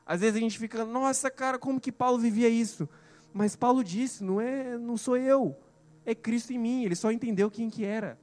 [0.04, 2.88] Às vezes a gente fica, nossa, cara, como que Paulo vivia isso?
[3.32, 5.56] Mas Paulo disse, não é, não sou eu,
[6.04, 6.84] é Cristo em mim.
[6.84, 8.18] Ele só entendeu quem que era.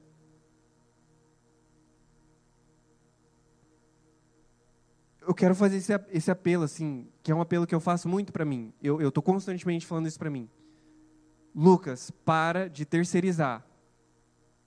[5.28, 8.32] eu quero fazer esse, esse apelo, assim, que é um apelo que eu faço muito
[8.32, 8.72] para mim.
[8.82, 10.48] Eu estou constantemente falando isso para mim.
[11.54, 13.62] Lucas, para de terceirizar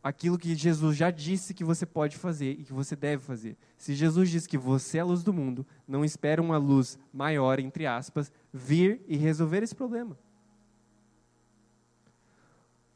[0.04, 3.58] aquilo que Jesus já disse que você pode fazer e que você deve fazer.
[3.78, 7.60] Se Jesus diz que você é a luz do mundo, não espere uma luz maior,
[7.60, 10.18] entre aspas, vir e resolver esse problema.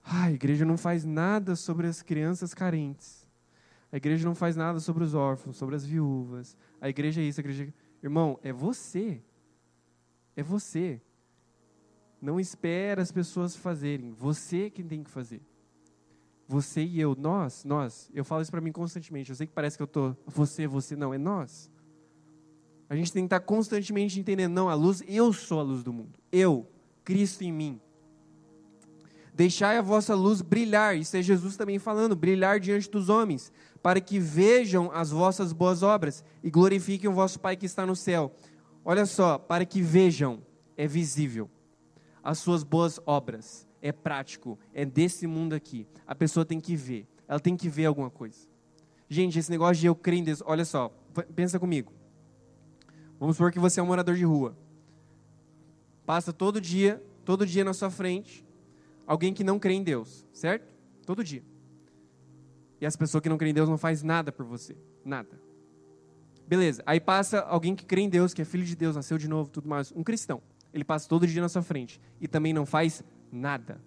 [0.04, 3.28] Ah, a igreja não faz nada sobre as crianças carentes.
[3.92, 6.58] A igreja não faz nada sobre os órfãos, sobre as viúvas.
[6.82, 7.64] A igreja é isso, a igreja.
[7.64, 9.22] É Irmão, é você.
[10.36, 11.02] É você.
[12.22, 14.12] Não espera as pessoas fazerem.
[14.12, 15.42] Você quem tem que fazer.
[16.48, 18.10] Você e eu, nós, nós.
[18.14, 19.32] Eu falo isso para mim constantemente.
[19.32, 21.72] Eu sei que parece que eu tô você, você não, é nós.
[22.88, 25.92] A gente tem que estar constantemente entendendo, não, a luz, eu sou a luz do
[25.92, 26.20] mundo.
[26.32, 26.68] Eu,
[27.04, 27.82] Cristo em mim.
[29.34, 34.00] Deixai a vossa luz brilhar, isso é Jesus também falando, brilhar diante dos homens, para
[34.00, 38.34] que vejam as vossas boas obras e glorifiquem o vosso Pai que está no céu.
[38.84, 40.42] Olha só, para que vejam,
[40.78, 41.50] é visível,
[42.24, 45.86] as suas boas obras, é prático, é desse mundo aqui.
[46.08, 48.48] A pessoa tem que ver, ela tem que ver alguma coisa.
[49.08, 50.90] Gente, esse negócio de eu crer em Deus, olha só,
[51.36, 51.94] pensa comigo.
[53.20, 54.58] Vamos supor que você é um morador de rua.
[56.04, 58.44] Passa todo dia, todo dia na sua frente,
[59.06, 60.74] alguém que não crê em Deus, certo?
[61.06, 61.44] Todo dia.
[62.82, 65.40] E as pessoas que não creem em Deus não faz nada por você, nada.
[66.48, 66.82] Beleza.
[66.88, 69.52] Aí passa alguém que crê em Deus, que é filho de Deus, nasceu de novo,
[69.52, 70.42] tudo mais, um cristão.
[70.74, 73.04] Ele passa todo dia na sua frente e também não faz
[73.36, 73.82] nada.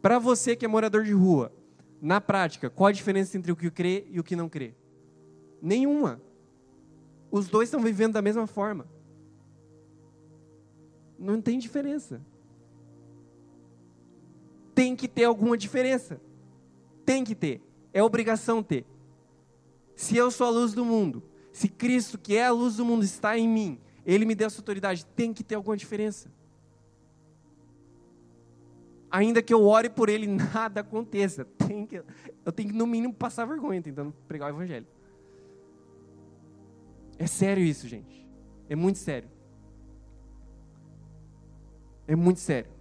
[0.00, 1.52] Para você que é morador de rua,
[2.00, 4.74] na prática, qual a diferença entre o que crê e o que não crê?
[5.60, 6.20] Nenhuma.
[7.30, 8.86] Os dois estão vivendo da mesma forma.
[11.18, 12.20] Não tem diferença
[14.74, 16.20] tem que ter alguma diferença.
[17.06, 17.62] Tem que ter.
[17.92, 18.84] É obrigação ter.
[19.94, 23.04] Se eu sou a luz do mundo, se Cristo, que é a luz do mundo,
[23.04, 26.28] está em mim, Ele me deu essa autoridade, tem que ter alguma diferença.
[29.14, 31.46] Ainda que eu ore por Ele, nada aconteça.
[31.88, 32.02] Que,
[32.44, 34.86] eu tenho que, no mínimo, passar vergonha tentando pregar o Evangelho.
[37.16, 38.28] É sério isso, gente.
[38.68, 39.30] É muito sério.
[42.08, 42.72] É muito sério.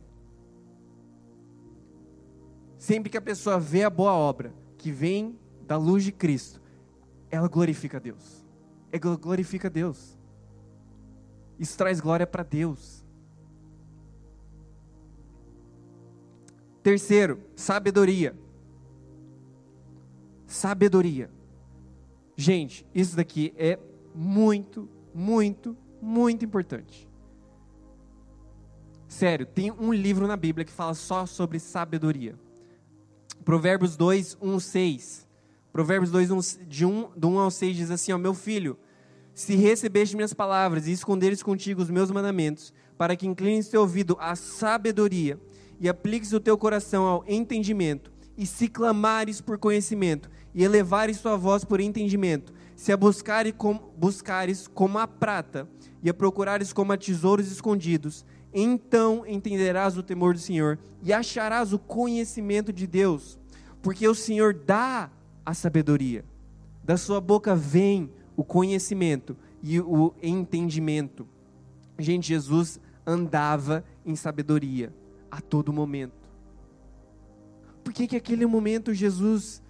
[2.79, 6.59] Sempre que a pessoa vê a boa obra que vem da luz de Cristo,
[7.29, 8.43] ela glorifica a Deus.
[8.91, 10.17] Ela glorifica a Deus.
[11.59, 13.02] Isso traz glória para Deus.
[16.83, 18.35] Terceiro, sabedoria.
[20.45, 21.31] Sabedoria.
[22.35, 23.79] Gente, isso daqui é
[24.13, 27.09] muito, muito, muito importante.
[29.07, 32.35] Sério, tem um livro na Bíblia que fala só sobre sabedoria.
[33.45, 35.27] Provérbios 2, 1, 6.
[35.71, 38.77] Provérbios 2, 1, de 1, do 1 ao 6 diz assim: ó, Meu filho,
[39.33, 44.17] se recebeste minhas palavras e esconderes contigo os meus mandamentos, para que inclines teu ouvido
[44.19, 45.39] à sabedoria
[45.79, 51.37] e apliques o teu coração ao entendimento, e se clamares por conhecimento e elevares tua
[51.37, 55.67] voz por entendimento, se a buscares como, buscares como a prata
[56.01, 61.73] e a procurares como a tesouros escondidos, então entenderás o temor do Senhor e acharás
[61.73, 63.39] o conhecimento de Deus,
[63.81, 65.11] porque o Senhor dá
[65.45, 66.25] a sabedoria.
[66.83, 71.27] Da sua boca vem o conhecimento e o entendimento.
[71.97, 74.93] Gente, Jesus andava em sabedoria
[75.33, 76.29] a todo momento.
[77.83, 79.63] Por que que aquele momento Jesus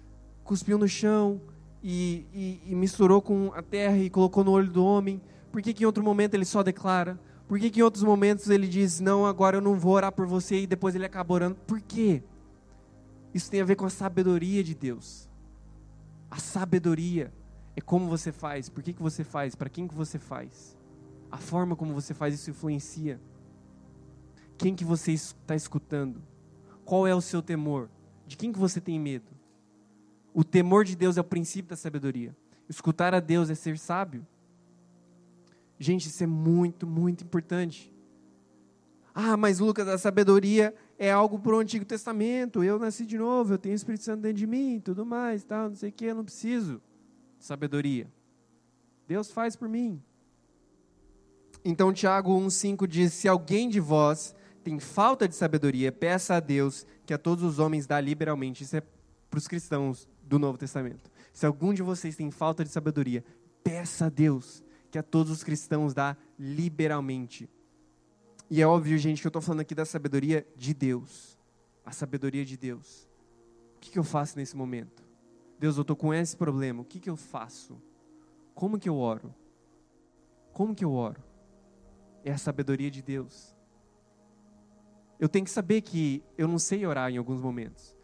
[0.44, 1.40] cuspiu no chão
[1.82, 5.22] e, e, e misturou com a terra e colocou no olho do homem?
[5.50, 7.18] Por que, que em outro momento ele só declara?
[7.48, 10.26] Por que, que em outros momentos ele diz, não, agora eu não vou orar por
[10.26, 11.56] você e depois ele acaba orando?
[11.66, 12.22] Por quê?
[13.32, 15.30] Isso tem a ver com a sabedoria de Deus.
[16.30, 17.32] A sabedoria
[17.74, 20.76] é como você faz, por que, que você faz, para quem que você faz.
[21.32, 23.18] A forma como você faz isso influencia.
[24.56, 26.22] Quem que você está escutando?
[26.84, 27.88] Qual é o seu temor?
[28.26, 29.26] De quem que você tem medo?
[30.32, 32.36] O temor de Deus é o princípio da sabedoria.
[32.68, 34.26] Escutar a Deus é ser sábio.
[35.78, 37.92] Gente, isso é muito, muito importante.
[39.14, 42.64] Ah, mas Lucas, a sabedoria é algo para o Antigo Testamento.
[42.64, 45.68] Eu nasci de novo, eu tenho o Espírito Santo dentro de mim, tudo mais, tal,
[45.68, 46.80] não sei o que, eu não preciso
[47.38, 48.08] de sabedoria.
[49.06, 50.02] Deus faz por mim.
[51.64, 56.86] Então Tiago 1,5 diz: Se alguém de vós tem falta de sabedoria, peça a Deus
[57.04, 58.64] que a todos os homens dá liberalmente.
[58.64, 58.82] Isso é
[59.30, 61.10] para os cristãos do Novo Testamento.
[61.32, 63.22] Se algum de vocês tem falta de sabedoria,
[63.62, 67.48] peça a Deus que a todos os cristãos dá liberalmente.
[68.48, 71.36] E é óbvio, gente, que eu estou falando aqui da sabedoria de Deus.
[71.84, 73.06] A sabedoria de Deus.
[73.76, 75.04] O que, que eu faço nesse momento?
[75.58, 76.80] Deus, eu estou com esse problema.
[76.80, 77.80] O que, que eu faço?
[78.54, 79.34] Como que eu oro?
[80.52, 81.22] Como que eu oro?
[82.24, 83.53] É a sabedoria de Deus.
[85.24, 87.96] Eu tenho que saber que eu não sei orar em alguns momentos.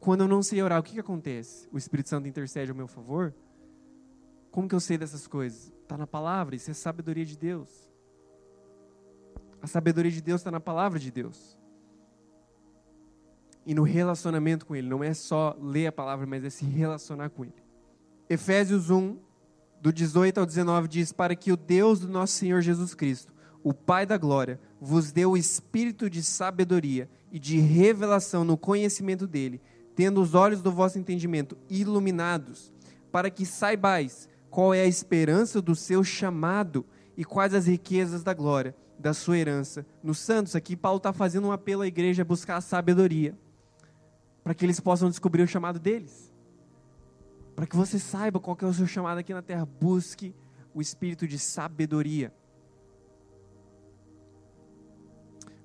[0.00, 1.68] Quando eu não sei orar, o que, que acontece?
[1.70, 3.32] O Espírito Santo intercede ao meu favor?
[4.50, 5.72] Como que eu sei dessas coisas?
[5.82, 7.88] Está na palavra, isso é sabedoria de Deus.
[9.60, 11.56] A sabedoria de Deus está na palavra de Deus.
[13.64, 14.88] E no relacionamento com Ele.
[14.88, 17.62] Não é só ler a palavra, mas é se relacionar com Ele.
[18.28, 19.16] Efésios 1,
[19.80, 23.72] do 18 ao 19, diz: Para que o Deus do nosso Senhor Jesus Cristo, o
[23.72, 29.60] Pai da glória, vos dê o espírito de sabedoria e de revelação no conhecimento dele,
[29.94, 32.72] tendo os olhos do vosso entendimento iluminados,
[33.10, 36.84] para que saibais qual é a esperança do seu chamado
[37.16, 40.54] e quais as riquezas da glória da sua herança nos santos.
[40.54, 43.36] Aqui Paulo está fazendo um apelo à igreja a buscar a sabedoria,
[44.42, 46.32] para que eles possam descobrir o chamado deles.
[47.54, 50.34] Para que você saiba qual é o seu chamado aqui na terra, busque
[50.74, 52.32] o espírito de sabedoria.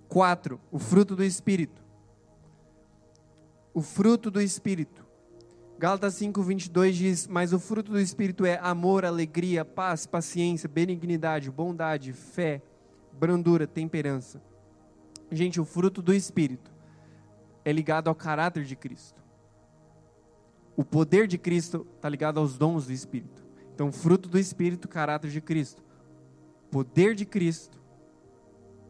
[0.07, 1.81] Quatro, o fruto do espírito.
[3.73, 5.07] O fruto do espírito.
[5.79, 11.51] Gálatas 5, 22 diz: Mas o fruto do Espírito é amor, alegria, paz, paciência, benignidade,
[11.51, 12.63] bondade, fé,
[13.13, 14.41] brandura, temperança.
[15.31, 16.71] Gente, o fruto do Espírito
[17.63, 19.21] é ligado ao caráter de Cristo.
[20.75, 23.45] O poder de Cristo está ligado aos dons do Espírito.
[23.75, 25.83] Então, fruto do Espírito, caráter de Cristo.
[26.71, 27.79] Poder de Cristo,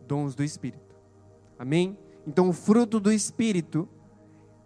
[0.07, 0.86] dons do Espírito.
[1.57, 1.97] Amém?
[2.25, 3.87] Então, o fruto do Espírito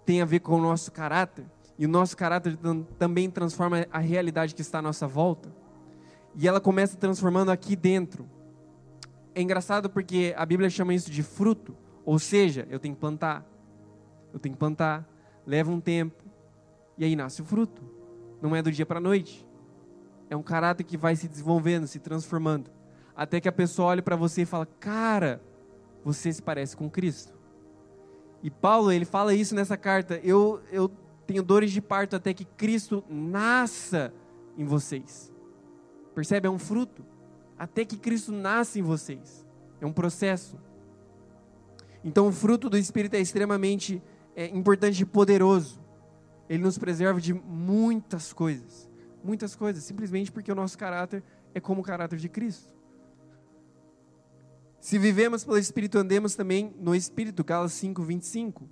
[0.06, 1.46] tem a ver com o nosso caráter
[1.78, 2.58] e o nosso caráter
[2.98, 5.52] também transforma a realidade que está à nossa volta.
[6.36, 8.30] E ela começa transformando aqui dentro.
[9.34, 11.76] É engraçado porque a Bíblia chama isso de fruto,
[12.06, 13.46] ou seja, eu tenho que plantar.
[14.34, 15.08] Eu tenho que plantar,
[15.46, 16.24] leva um tempo,
[16.98, 17.82] e aí nasce o fruto.
[18.42, 19.48] Não é do dia para a noite.
[20.30, 22.72] É um caráter que vai se desenvolvendo, se transformando,
[23.16, 25.42] até que a pessoa olhe para você e fala: "Cara,
[26.04, 27.34] você se parece com Cristo".
[28.44, 30.20] E Paulo, ele fala isso nessa carta.
[30.24, 30.92] Eu eu
[31.28, 34.14] tenho dores de parto até que Cristo nasça
[34.58, 35.32] em vocês.
[36.14, 36.48] Percebe?
[36.48, 37.06] É um fruto.
[37.58, 39.46] Até que Cristo nasça em vocês.
[39.80, 40.58] É um processo.
[42.04, 44.02] Então, o fruto do Espírito é extremamente
[44.36, 45.80] é, importante e poderoso.
[46.50, 48.90] Ele nos preserva de muitas coisas.
[49.24, 52.74] Muitas coisas, simplesmente porque o nosso caráter é como o caráter de Cristo.
[54.82, 58.68] Se vivemos pelo Espírito, andemos também no Espírito, Gálatas 5, 25.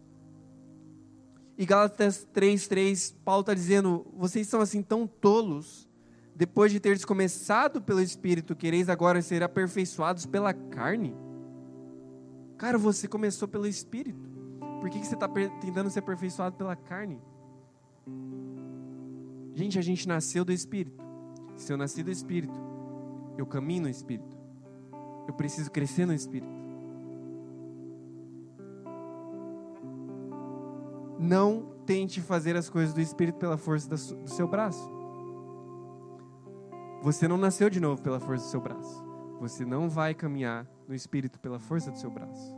[1.56, 5.88] E Gálatas 3:3, Paulo está dizendo: vocês são assim tão tolos,
[6.36, 11.16] depois de teres começado pelo Espírito, quereis agora ser aperfeiçoados pela carne?
[12.58, 14.28] Cara, você começou pelo Espírito.
[14.82, 15.28] Por que, que você está
[15.62, 17.22] tentando ser aperfeiçoado pela carne?
[19.54, 21.04] Gente, a gente nasceu do Espírito.
[21.56, 22.60] Se eu nasci do Espírito,
[23.38, 24.39] eu caminho no Espírito.
[25.30, 26.52] Eu preciso crescer no Espírito.
[31.20, 34.92] Não tente fazer as coisas do Espírito pela força do seu braço.
[37.04, 39.06] Você não nasceu de novo pela força do seu braço.
[39.40, 42.58] Você não vai caminhar no Espírito pela força do seu braço.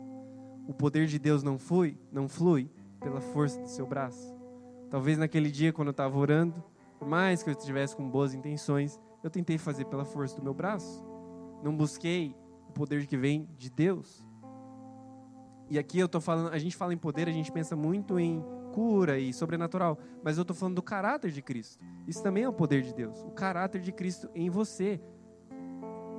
[0.65, 4.34] O poder de Deus não flui, não flui pela força do seu braço.
[4.89, 6.63] Talvez naquele dia, quando eu estava orando,
[6.97, 10.53] por mais que eu estivesse com boas intenções, eu tentei fazer pela força do meu
[10.53, 11.05] braço.
[11.61, 12.34] Não busquei
[12.72, 14.26] o poder que vem de Deus.
[15.69, 18.43] E aqui eu tô falando, a gente fala em poder, a gente pensa muito em
[18.74, 21.84] cura e sobrenatural, mas eu estou falando do caráter de Cristo.
[22.07, 24.99] Isso também é o poder de Deus, o caráter de Cristo em você.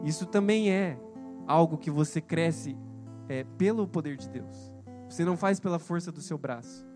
[0.04, 0.98] Isso também é
[1.46, 2.76] algo que você cresce
[3.28, 4.72] é, pelo poder de Deus.
[5.08, 6.86] Você não faz pela força do seu braço.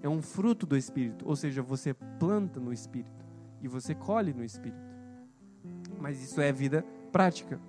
[0.00, 3.24] É um fruto do Espírito, ou seja, você planta no Espírito
[3.60, 4.92] e você colhe no Espírito.
[6.00, 7.60] Mas isso é vida prática.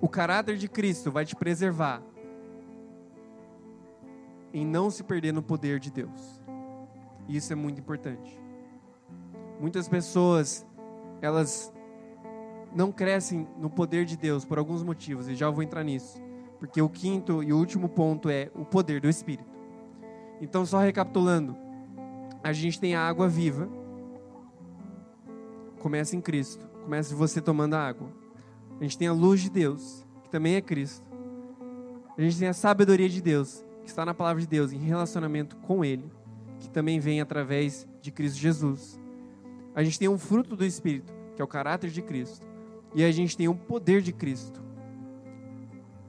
[0.00, 2.02] O caráter de Cristo vai te preservar
[4.52, 6.40] em não se perder no poder de Deus.
[7.28, 8.40] Isso é muito importante.
[9.60, 10.66] Muitas pessoas,
[11.20, 11.72] elas
[12.74, 16.20] não crescem no poder de Deus por alguns motivos, e já vou entrar nisso.
[16.58, 19.50] Porque o quinto e último ponto é o poder do Espírito.
[20.40, 21.56] Então, só recapitulando,
[22.42, 23.68] a gente tem a água viva,
[25.78, 28.19] começa em Cristo, começa você tomando a água.
[28.80, 31.04] A gente tem a luz de Deus, que também é Cristo.
[32.16, 35.54] A gente tem a sabedoria de Deus, que está na palavra de Deus, em relacionamento
[35.56, 36.10] com Ele,
[36.58, 38.98] que também vem através de Cristo Jesus.
[39.74, 42.46] A gente tem um fruto do Espírito, que é o caráter de Cristo.
[42.94, 44.62] E a gente tem o poder de Cristo,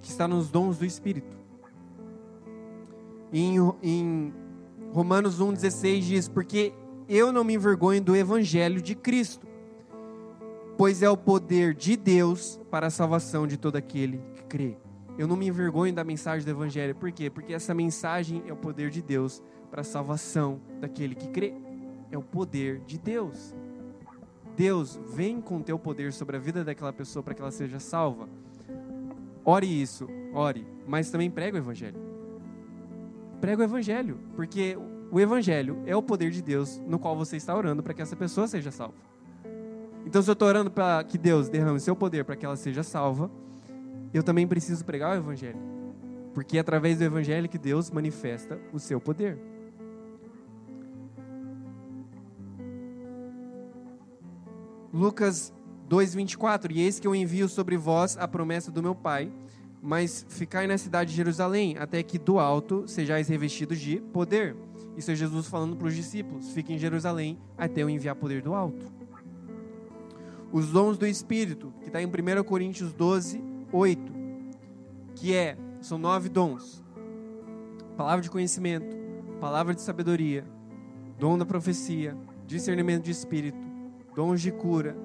[0.01, 1.37] que está nos dons do Espírito.
[3.33, 4.33] Em, em
[4.91, 6.73] Romanos 1,16 diz: Porque
[7.07, 9.45] eu não me envergonho do Evangelho de Cristo,
[10.77, 14.77] pois é o poder de Deus para a salvação de todo aquele que crê.
[15.17, 17.29] Eu não me envergonho da mensagem do Evangelho, por quê?
[17.29, 21.53] Porque essa mensagem é o poder de Deus para a salvação daquele que crê.
[22.09, 23.55] É o poder de Deus.
[24.55, 27.79] Deus, vem com o teu poder sobre a vida daquela pessoa para que ela seja
[27.79, 28.27] salva.
[29.43, 31.99] Ore isso, ore, mas também prega o Evangelho.
[33.39, 34.77] Prega o Evangelho, porque
[35.11, 38.15] o Evangelho é o poder de Deus no qual você está orando para que essa
[38.15, 39.10] pessoa seja salva.
[40.05, 42.83] Então, se eu estou orando para que Deus derrame seu poder para que ela seja
[42.83, 43.29] salva,
[44.13, 45.59] eu também preciso pregar o Evangelho.
[46.33, 49.37] Porque é através do Evangelho que Deus manifesta o seu poder.
[54.93, 55.53] Lucas
[55.89, 59.31] 2,24: E eis que eu envio sobre vós a promessa do meu Pai,
[59.81, 64.55] mas ficai na cidade de Jerusalém, até que do alto sejais revestidos de poder.
[64.97, 68.53] Isso é Jesus falando para os discípulos: fiquem em Jerusalém até eu enviar poder do
[68.53, 69.00] alto
[70.51, 73.41] os dons do Espírito, que está em 1 Coríntios 12,
[73.71, 74.13] 8,
[75.15, 76.83] que é, são nove dons:
[77.95, 78.97] palavra de conhecimento,
[79.39, 80.45] palavra de sabedoria,
[81.17, 83.59] dom da profecia, discernimento de espírito,
[84.13, 84.95] dons de cura,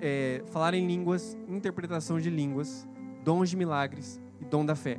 [0.00, 2.88] é, falar em línguas, interpretação de línguas,
[3.24, 4.98] dons de milagres e dom da fé.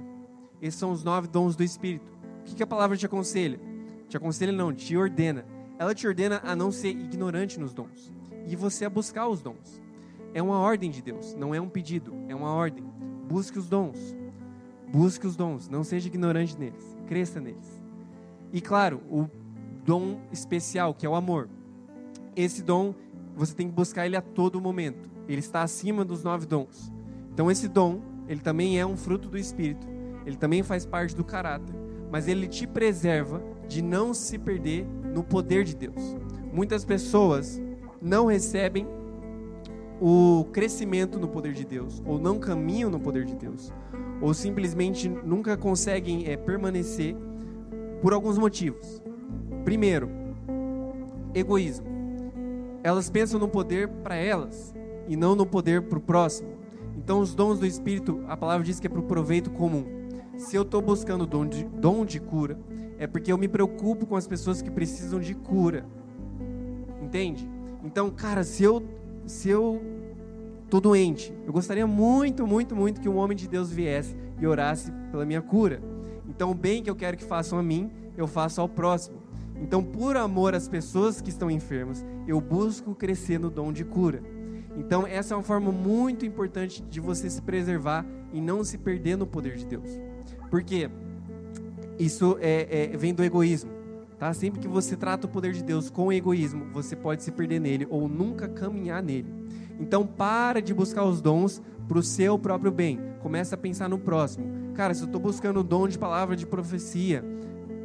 [0.61, 2.09] Esses são os nove dons do Espírito.
[2.39, 3.59] O que, que a palavra te aconselha?
[4.07, 5.45] Te aconselha não, te ordena.
[5.77, 8.15] Ela te ordena a não ser ignorante nos dons
[8.47, 9.81] e você a buscar os dons.
[10.33, 12.83] É uma ordem de Deus, não é um pedido, é uma ordem.
[13.27, 14.15] Busque os dons.
[14.91, 17.83] Busque os dons, não seja ignorante neles, cresça neles.
[18.53, 19.27] E claro, o
[19.85, 21.49] dom especial, que é o amor.
[22.35, 22.93] Esse dom,
[23.35, 25.09] você tem que buscar ele a todo momento.
[25.27, 26.91] Ele está acima dos nove dons.
[27.33, 29.87] Então esse dom, ele também é um fruto do Espírito.
[30.25, 31.75] Ele também faz parte do caráter.
[32.11, 36.15] Mas ele te preserva de não se perder no poder de Deus.
[36.53, 37.61] Muitas pessoas
[38.05, 38.85] não recebem
[39.99, 43.73] o crescimento no poder de Deus, ou não caminham no poder de Deus,
[44.21, 47.15] ou simplesmente nunca conseguem é, permanecer
[48.03, 49.01] por alguns motivos.
[49.63, 50.07] Primeiro,
[51.33, 51.87] egoísmo.
[52.83, 54.71] Elas pensam no poder para elas
[55.07, 56.49] e não no poder para o próximo.
[56.95, 59.83] Então, os dons do Espírito, a palavra diz que é para o proveito comum.
[60.37, 62.59] Se eu estou buscando dom de, dom de cura,
[62.99, 65.85] é porque eu me preocupo com as pessoas que precisam de cura.
[67.01, 67.54] Entende?
[67.85, 68.83] Então, cara, se eu
[69.27, 69.81] se eu
[70.69, 74.91] tô doente, eu gostaria muito, muito, muito que um homem de Deus viesse e orasse
[75.11, 75.81] pela minha cura.
[76.27, 79.17] Então, o bem que eu quero que façam a mim, eu faço ao próximo.
[79.61, 84.21] Então, por amor às pessoas que estão enfermas, eu busco crescer no dom de cura.
[84.75, 89.15] Então, essa é uma forma muito importante de você se preservar e não se perder
[89.15, 89.89] no poder de Deus.
[90.49, 90.89] Porque
[91.97, 93.71] isso é, é, vem do egoísmo.
[94.17, 94.33] Tá?
[94.33, 97.85] Sempre que você trata o poder de Deus com egoísmo, você pode se perder nele
[97.89, 99.33] ou nunca caminhar nele.
[99.79, 102.99] Então para de buscar os dons para o seu próprio bem.
[103.21, 104.73] Começa a pensar no próximo.
[104.73, 107.23] Cara, se eu estou buscando o dom de palavra de profecia,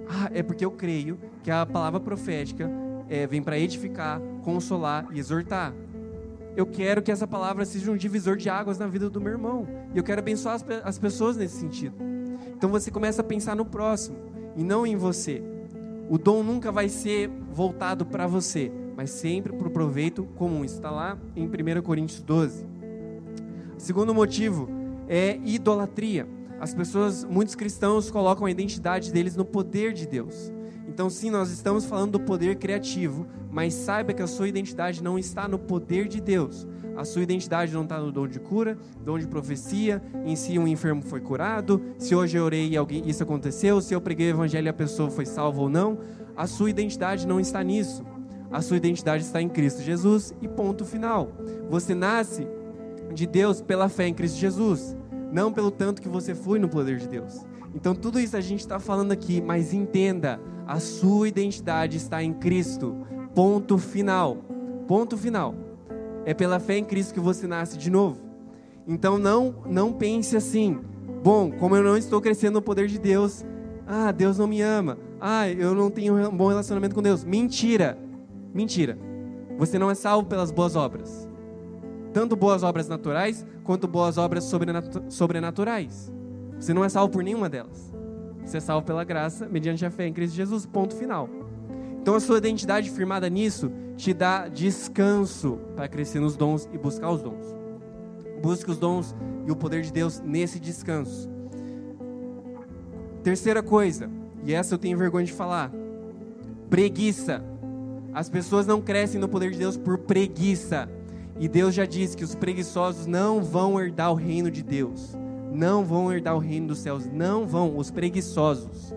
[0.09, 2.71] ah, é porque eu creio que a palavra profética
[3.09, 5.73] é, vem para edificar, consolar e exortar.
[6.57, 9.67] Eu quero que essa palavra seja um divisor de águas na vida do meu irmão.
[9.95, 11.95] E eu quero abençoar as, as pessoas nesse sentido.
[12.57, 14.17] Então você começa a pensar no próximo
[14.57, 15.43] e não em você.
[16.11, 20.65] O dom nunca vai ser voltado para você, mas sempre para o proveito comum.
[20.65, 22.67] Isso está lá em 1 Coríntios 12.
[23.79, 24.69] Segundo motivo
[25.07, 26.27] é idolatria.
[26.59, 30.53] As pessoas, muitos cristãos colocam a identidade deles no poder de Deus.
[30.89, 35.17] Então, sim, nós estamos falando do poder criativo, mas saiba que a sua identidade não
[35.17, 36.67] está no poder de Deus.
[37.01, 40.69] A sua identidade não está no dom de cura, dom de profecia, em si um
[40.69, 44.35] enfermo foi curado, se hoje eu orei e alguém, isso aconteceu, se eu preguei o
[44.35, 45.99] evangelho e a pessoa foi salva ou não.
[46.37, 48.05] A sua identidade não está nisso.
[48.53, 51.33] A sua identidade está em Cristo Jesus e ponto final.
[51.71, 52.47] Você nasce
[53.15, 54.95] de Deus pela fé em Cristo Jesus,
[55.33, 57.47] não pelo tanto que você foi no poder de Deus.
[57.75, 62.35] Então tudo isso a gente está falando aqui, mas entenda, a sua identidade está em
[62.35, 62.95] Cristo.
[63.35, 64.37] Ponto final.
[64.87, 65.70] Ponto final.
[66.25, 68.21] É pela fé em Cristo que você nasce de novo.
[68.87, 70.81] Então não não pense assim.
[71.23, 73.45] Bom, como eu não estou crescendo no poder de Deus,
[73.87, 74.99] ah, Deus não me ama.
[75.21, 77.25] Ah, eu não tenho um bom relacionamento com Deus.
[77.25, 77.99] Mentira.
[78.55, 78.99] Mentira.
[79.59, 81.29] Você não é salvo pelas boas obras.
[82.13, 84.51] Tanto boas obras naturais quanto boas obras
[85.09, 86.13] sobrenaturais.
[86.59, 87.93] Você não é salvo por nenhuma delas.
[88.45, 90.67] Você é salvo pela graça, mediante a fé em Cristo Jesus.
[90.67, 91.29] Ponto final.
[92.01, 97.11] Então a sua identidade firmada nisso te dá descanso para crescer nos dons e buscar
[97.11, 97.45] os dons.
[98.43, 99.15] Busque os dons
[99.47, 101.29] e o poder de Deus nesse descanso.
[103.23, 104.11] Terceira coisa,
[104.43, 105.71] e essa eu tenho vergonha de falar:
[106.71, 107.45] preguiça.
[108.13, 110.89] As pessoas não crescem no poder de Deus por preguiça.
[111.39, 115.17] E Deus já disse que os preguiçosos não vão herdar o reino de Deus.
[115.53, 117.07] Não vão herdar o reino dos céus.
[117.07, 118.93] Não vão, os preguiçosos.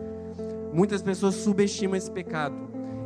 [0.73, 2.55] Muitas pessoas subestimam esse pecado.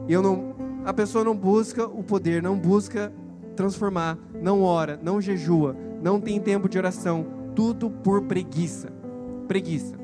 [0.07, 0.55] Eu não,
[0.87, 3.11] a pessoa não busca o poder, não busca
[3.57, 8.87] transformar, não ora, não jejua, não tem tempo de oração, tudo por preguiça.
[9.49, 9.97] Preguiça.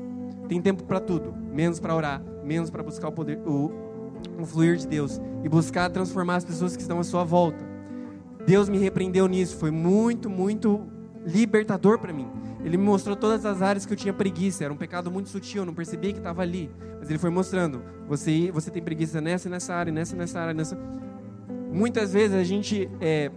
[0.46, 3.72] Tem tempo para tudo, menos para orar, menos para buscar o poder, o,
[4.38, 7.64] o fluir de Deus e buscar transformar as pessoas que estão à sua volta.
[8.46, 10.82] Deus me repreendeu nisso, foi muito, muito
[11.24, 12.28] libertador para mim.
[12.64, 14.64] Ele me mostrou todas as áreas que eu tinha preguiça.
[14.64, 16.70] Era um pecado muito sutil, eu não percebia que estava ali.
[16.98, 20.78] Mas ele foi mostrando: você, você tem preguiça nessa nessa área, nessa nessa área, nessa.
[21.70, 23.30] Muitas vezes a gente é,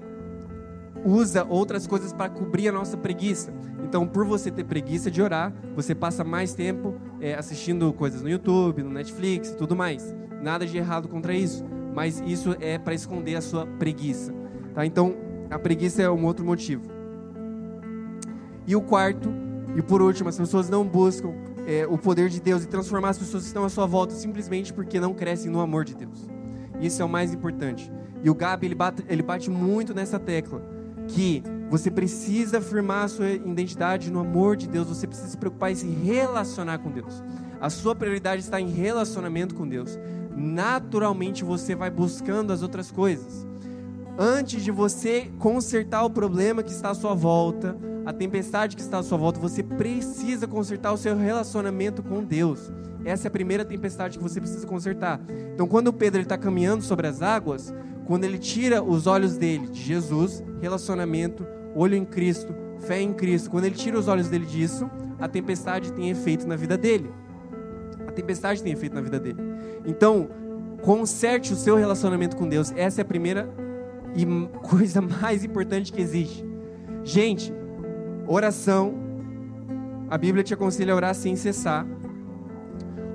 [1.04, 3.54] usa outras coisas para cobrir a nossa preguiça.
[3.84, 8.30] Então, por você ter preguiça de orar, você passa mais tempo é, assistindo coisas no
[8.30, 10.16] YouTube, no Netflix tudo mais.
[10.42, 14.34] Nada de errado contra isso, mas isso é para esconder a sua preguiça.
[14.74, 14.86] Tá?
[14.86, 15.16] Então,
[15.50, 16.97] a preguiça é um outro motivo.
[18.68, 19.34] E o quarto,
[19.76, 21.34] e por último, as pessoas não buscam
[21.66, 24.74] é, o poder de Deus e transformar as pessoas que estão à sua volta simplesmente
[24.74, 26.28] porque não crescem no amor de Deus.
[26.82, 27.90] Isso é o mais importante.
[28.22, 30.62] E o Gabi ele bate, ele bate muito nessa tecla
[31.08, 35.72] que você precisa afirmar a sua identidade no amor de Deus, você precisa se preocupar
[35.72, 37.24] em se relacionar com Deus.
[37.60, 39.98] A sua prioridade está em relacionamento com Deus.
[40.36, 43.48] Naturalmente você vai buscando as outras coisas.
[44.18, 49.00] Antes de você consertar o problema que está à sua volta, a tempestade que está
[49.00, 52.72] à sua volta, você precisa consertar o seu relacionamento com Deus.
[53.04, 55.20] Essa é a primeira tempestade que você precisa consertar.
[55.54, 57.74] Então, quando o Pedro está caminhando sobre as águas,
[58.06, 61.46] quando ele tira os olhos dele de Jesus, relacionamento,
[61.76, 64.90] olho em Cristo, fé em Cristo, quando ele tira os olhos dele disso,
[65.20, 67.12] a tempestade tem efeito na vida dele.
[68.08, 69.42] A tempestade tem efeito na vida dele.
[69.86, 70.30] Então,
[70.82, 72.72] conserte o seu relacionamento com Deus.
[72.74, 73.54] Essa é a primeira
[74.16, 74.26] e
[74.66, 76.46] coisa mais importante que existe.
[77.04, 77.57] Gente,
[78.28, 78.94] oração,
[80.10, 81.86] a Bíblia te aconselha a orar sem cessar.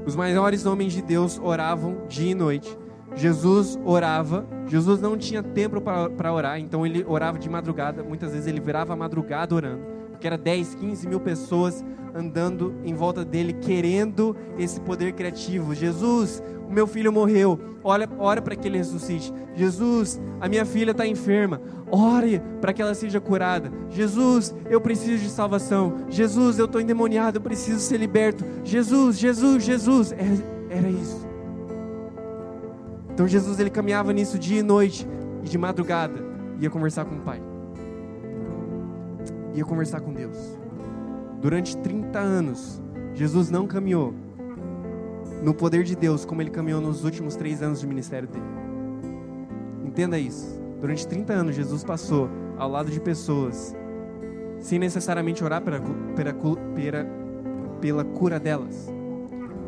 [0.05, 2.77] Os maiores homens de Deus oravam dia e noite.
[3.15, 4.47] Jesus orava.
[4.67, 8.03] Jesus não tinha tempo para orar, então ele orava de madrugada.
[8.03, 9.83] Muitas vezes ele virava a madrugada orando,
[10.23, 15.75] porque era 10, 15 mil pessoas andando em volta dele, querendo esse poder criativo.
[15.75, 19.35] Jesus, o meu filho morreu, olha, ora para que ele ressuscite.
[19.57, 21.61] Jesus, a minha filha está enferma,
[21.91, 23.73] ore para que ela seja curada.
[23.91, 26.05] Jesus, eu preciso de salvação.
[26.09, 28.45] Jesus, eu estou endemoniado, eu preciso ser liberto.
[28.63, 30.13] Jesus, Jesus, Jesus.
[30.13, 31.27] Era, era isso.
[33.13, 35.05] Então Jesus ele caminhava nisso dia e noite
[35.43, 36.25] e de madrugada
[36.61, 37.52] ia conversar com o Pai.
[39.55, 40.37] Ia conversar com Deus.
[41.41, 42.81] Durante 30 anos,
[43.15, 44.15] Jesus não caminhou
[45.43, 48.45] no poder de Deus como ele caminhou nos últimos três anos de ministério dele.
[49.85, 50.61] Entenda isso.
[50.81, 53.75] Durante 30 anos, Jesus passou ao lado de pessoas
[54.61, 55.81] sem necessariamente orar pela,
[56.15, 56.33] pela,
[56.75, 57.07] pela,
[57.81, 58.89] pela cura delas.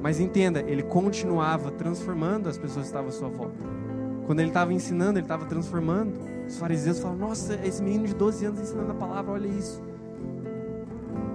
[0.01, 3.64] Mas entenda, ele continuava transformando as pessoas que estavam à sua volta.
[4.26, 6.34] Quando ele estava ensinando, ele estava transformando.
[6.47, 9.82] Os fariseus falavam: Nossa, esse menino de 12 anos ensinando a palavra, olha isso.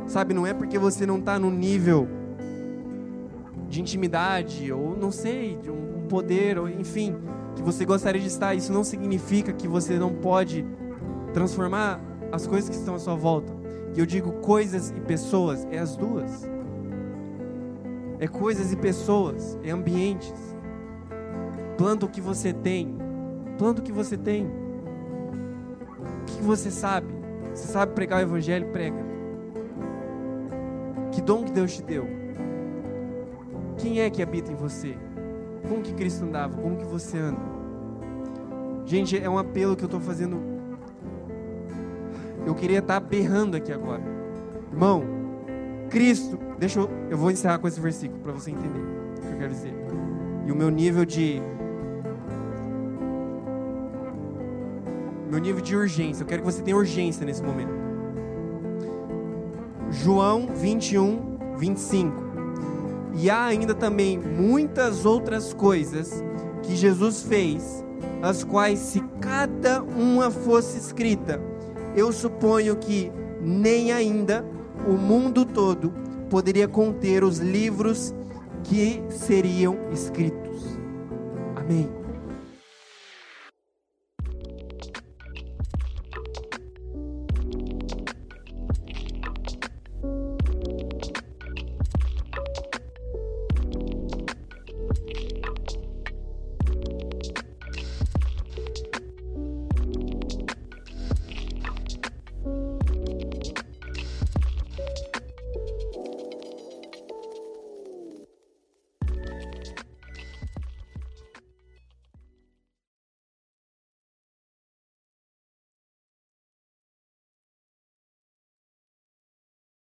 [0.08, 2.08] Sabe, não é porque você não está no nível
[3.68, 7.16] de intimidade, ou não sei, de um poder, ou enfim,
[7.56, 8.56] que você gostaria de estar.
[8.56, 10.66] Isso não significa que você não pode
[11.34, 12.02] transformar
[12.32, 13.54] as coisas que estão à sua volta.
[13.96, 16.50] E eu digo coisas e pessoas, é as duas.
[18.20, 20.34] é coisas e pessoas, é ambientes.
[21.78, 22.98] Planta o que você tem.
[23.58, 24.50] Planta o que você tem.
[26.38, 27.08] Que você sabe?
[27.54, 28.68] Você sabe pregar o evangelho?
[28.68, 29.04] Prega.
[31.12, 32.08] Que dom que Deus te deu?
[33.78, 34.96] Quem é que habita em você?
[35.68, 36.62] Como que Cristo andava?
[36.62, 37.42] Como que você anda?
[38.86, 40.40] Gente, é um apelo que eu estou fazendo.
[42.46, 44.02] Eu queria estar berrando aqui agora.
[44.72, 45.04] Irmão,
[45.90, 49.38] Cristo, deixa eu, eu vou encerrar com esse versículo para você entender o que eu
[49.38, 49.74] quero dizer.
[50.46, 51.42] E o meu nível de
[55.30, 56.24] meu nível de urgência.
[56.24, 57.72] Eu quero que você tenha urgência nesse momento.
[59.92, 62.30] João 21, 25.
[63.16, 66.24] E há ainda também muitas outras coisas
[66.64, 67.84] que Jesus fez,
[68.22, 71.42] as quais, se cada uma fosse escrita,
[71.96, 73.12] eu suponho que
[73.42, 74.46] nem ainda
[74.88, 75.94] o mundo todo
[76.30, 78.14] poderia conter os livros
[78.64, 80.78] que seriam escritos.
[81.56, 81.99] Amém.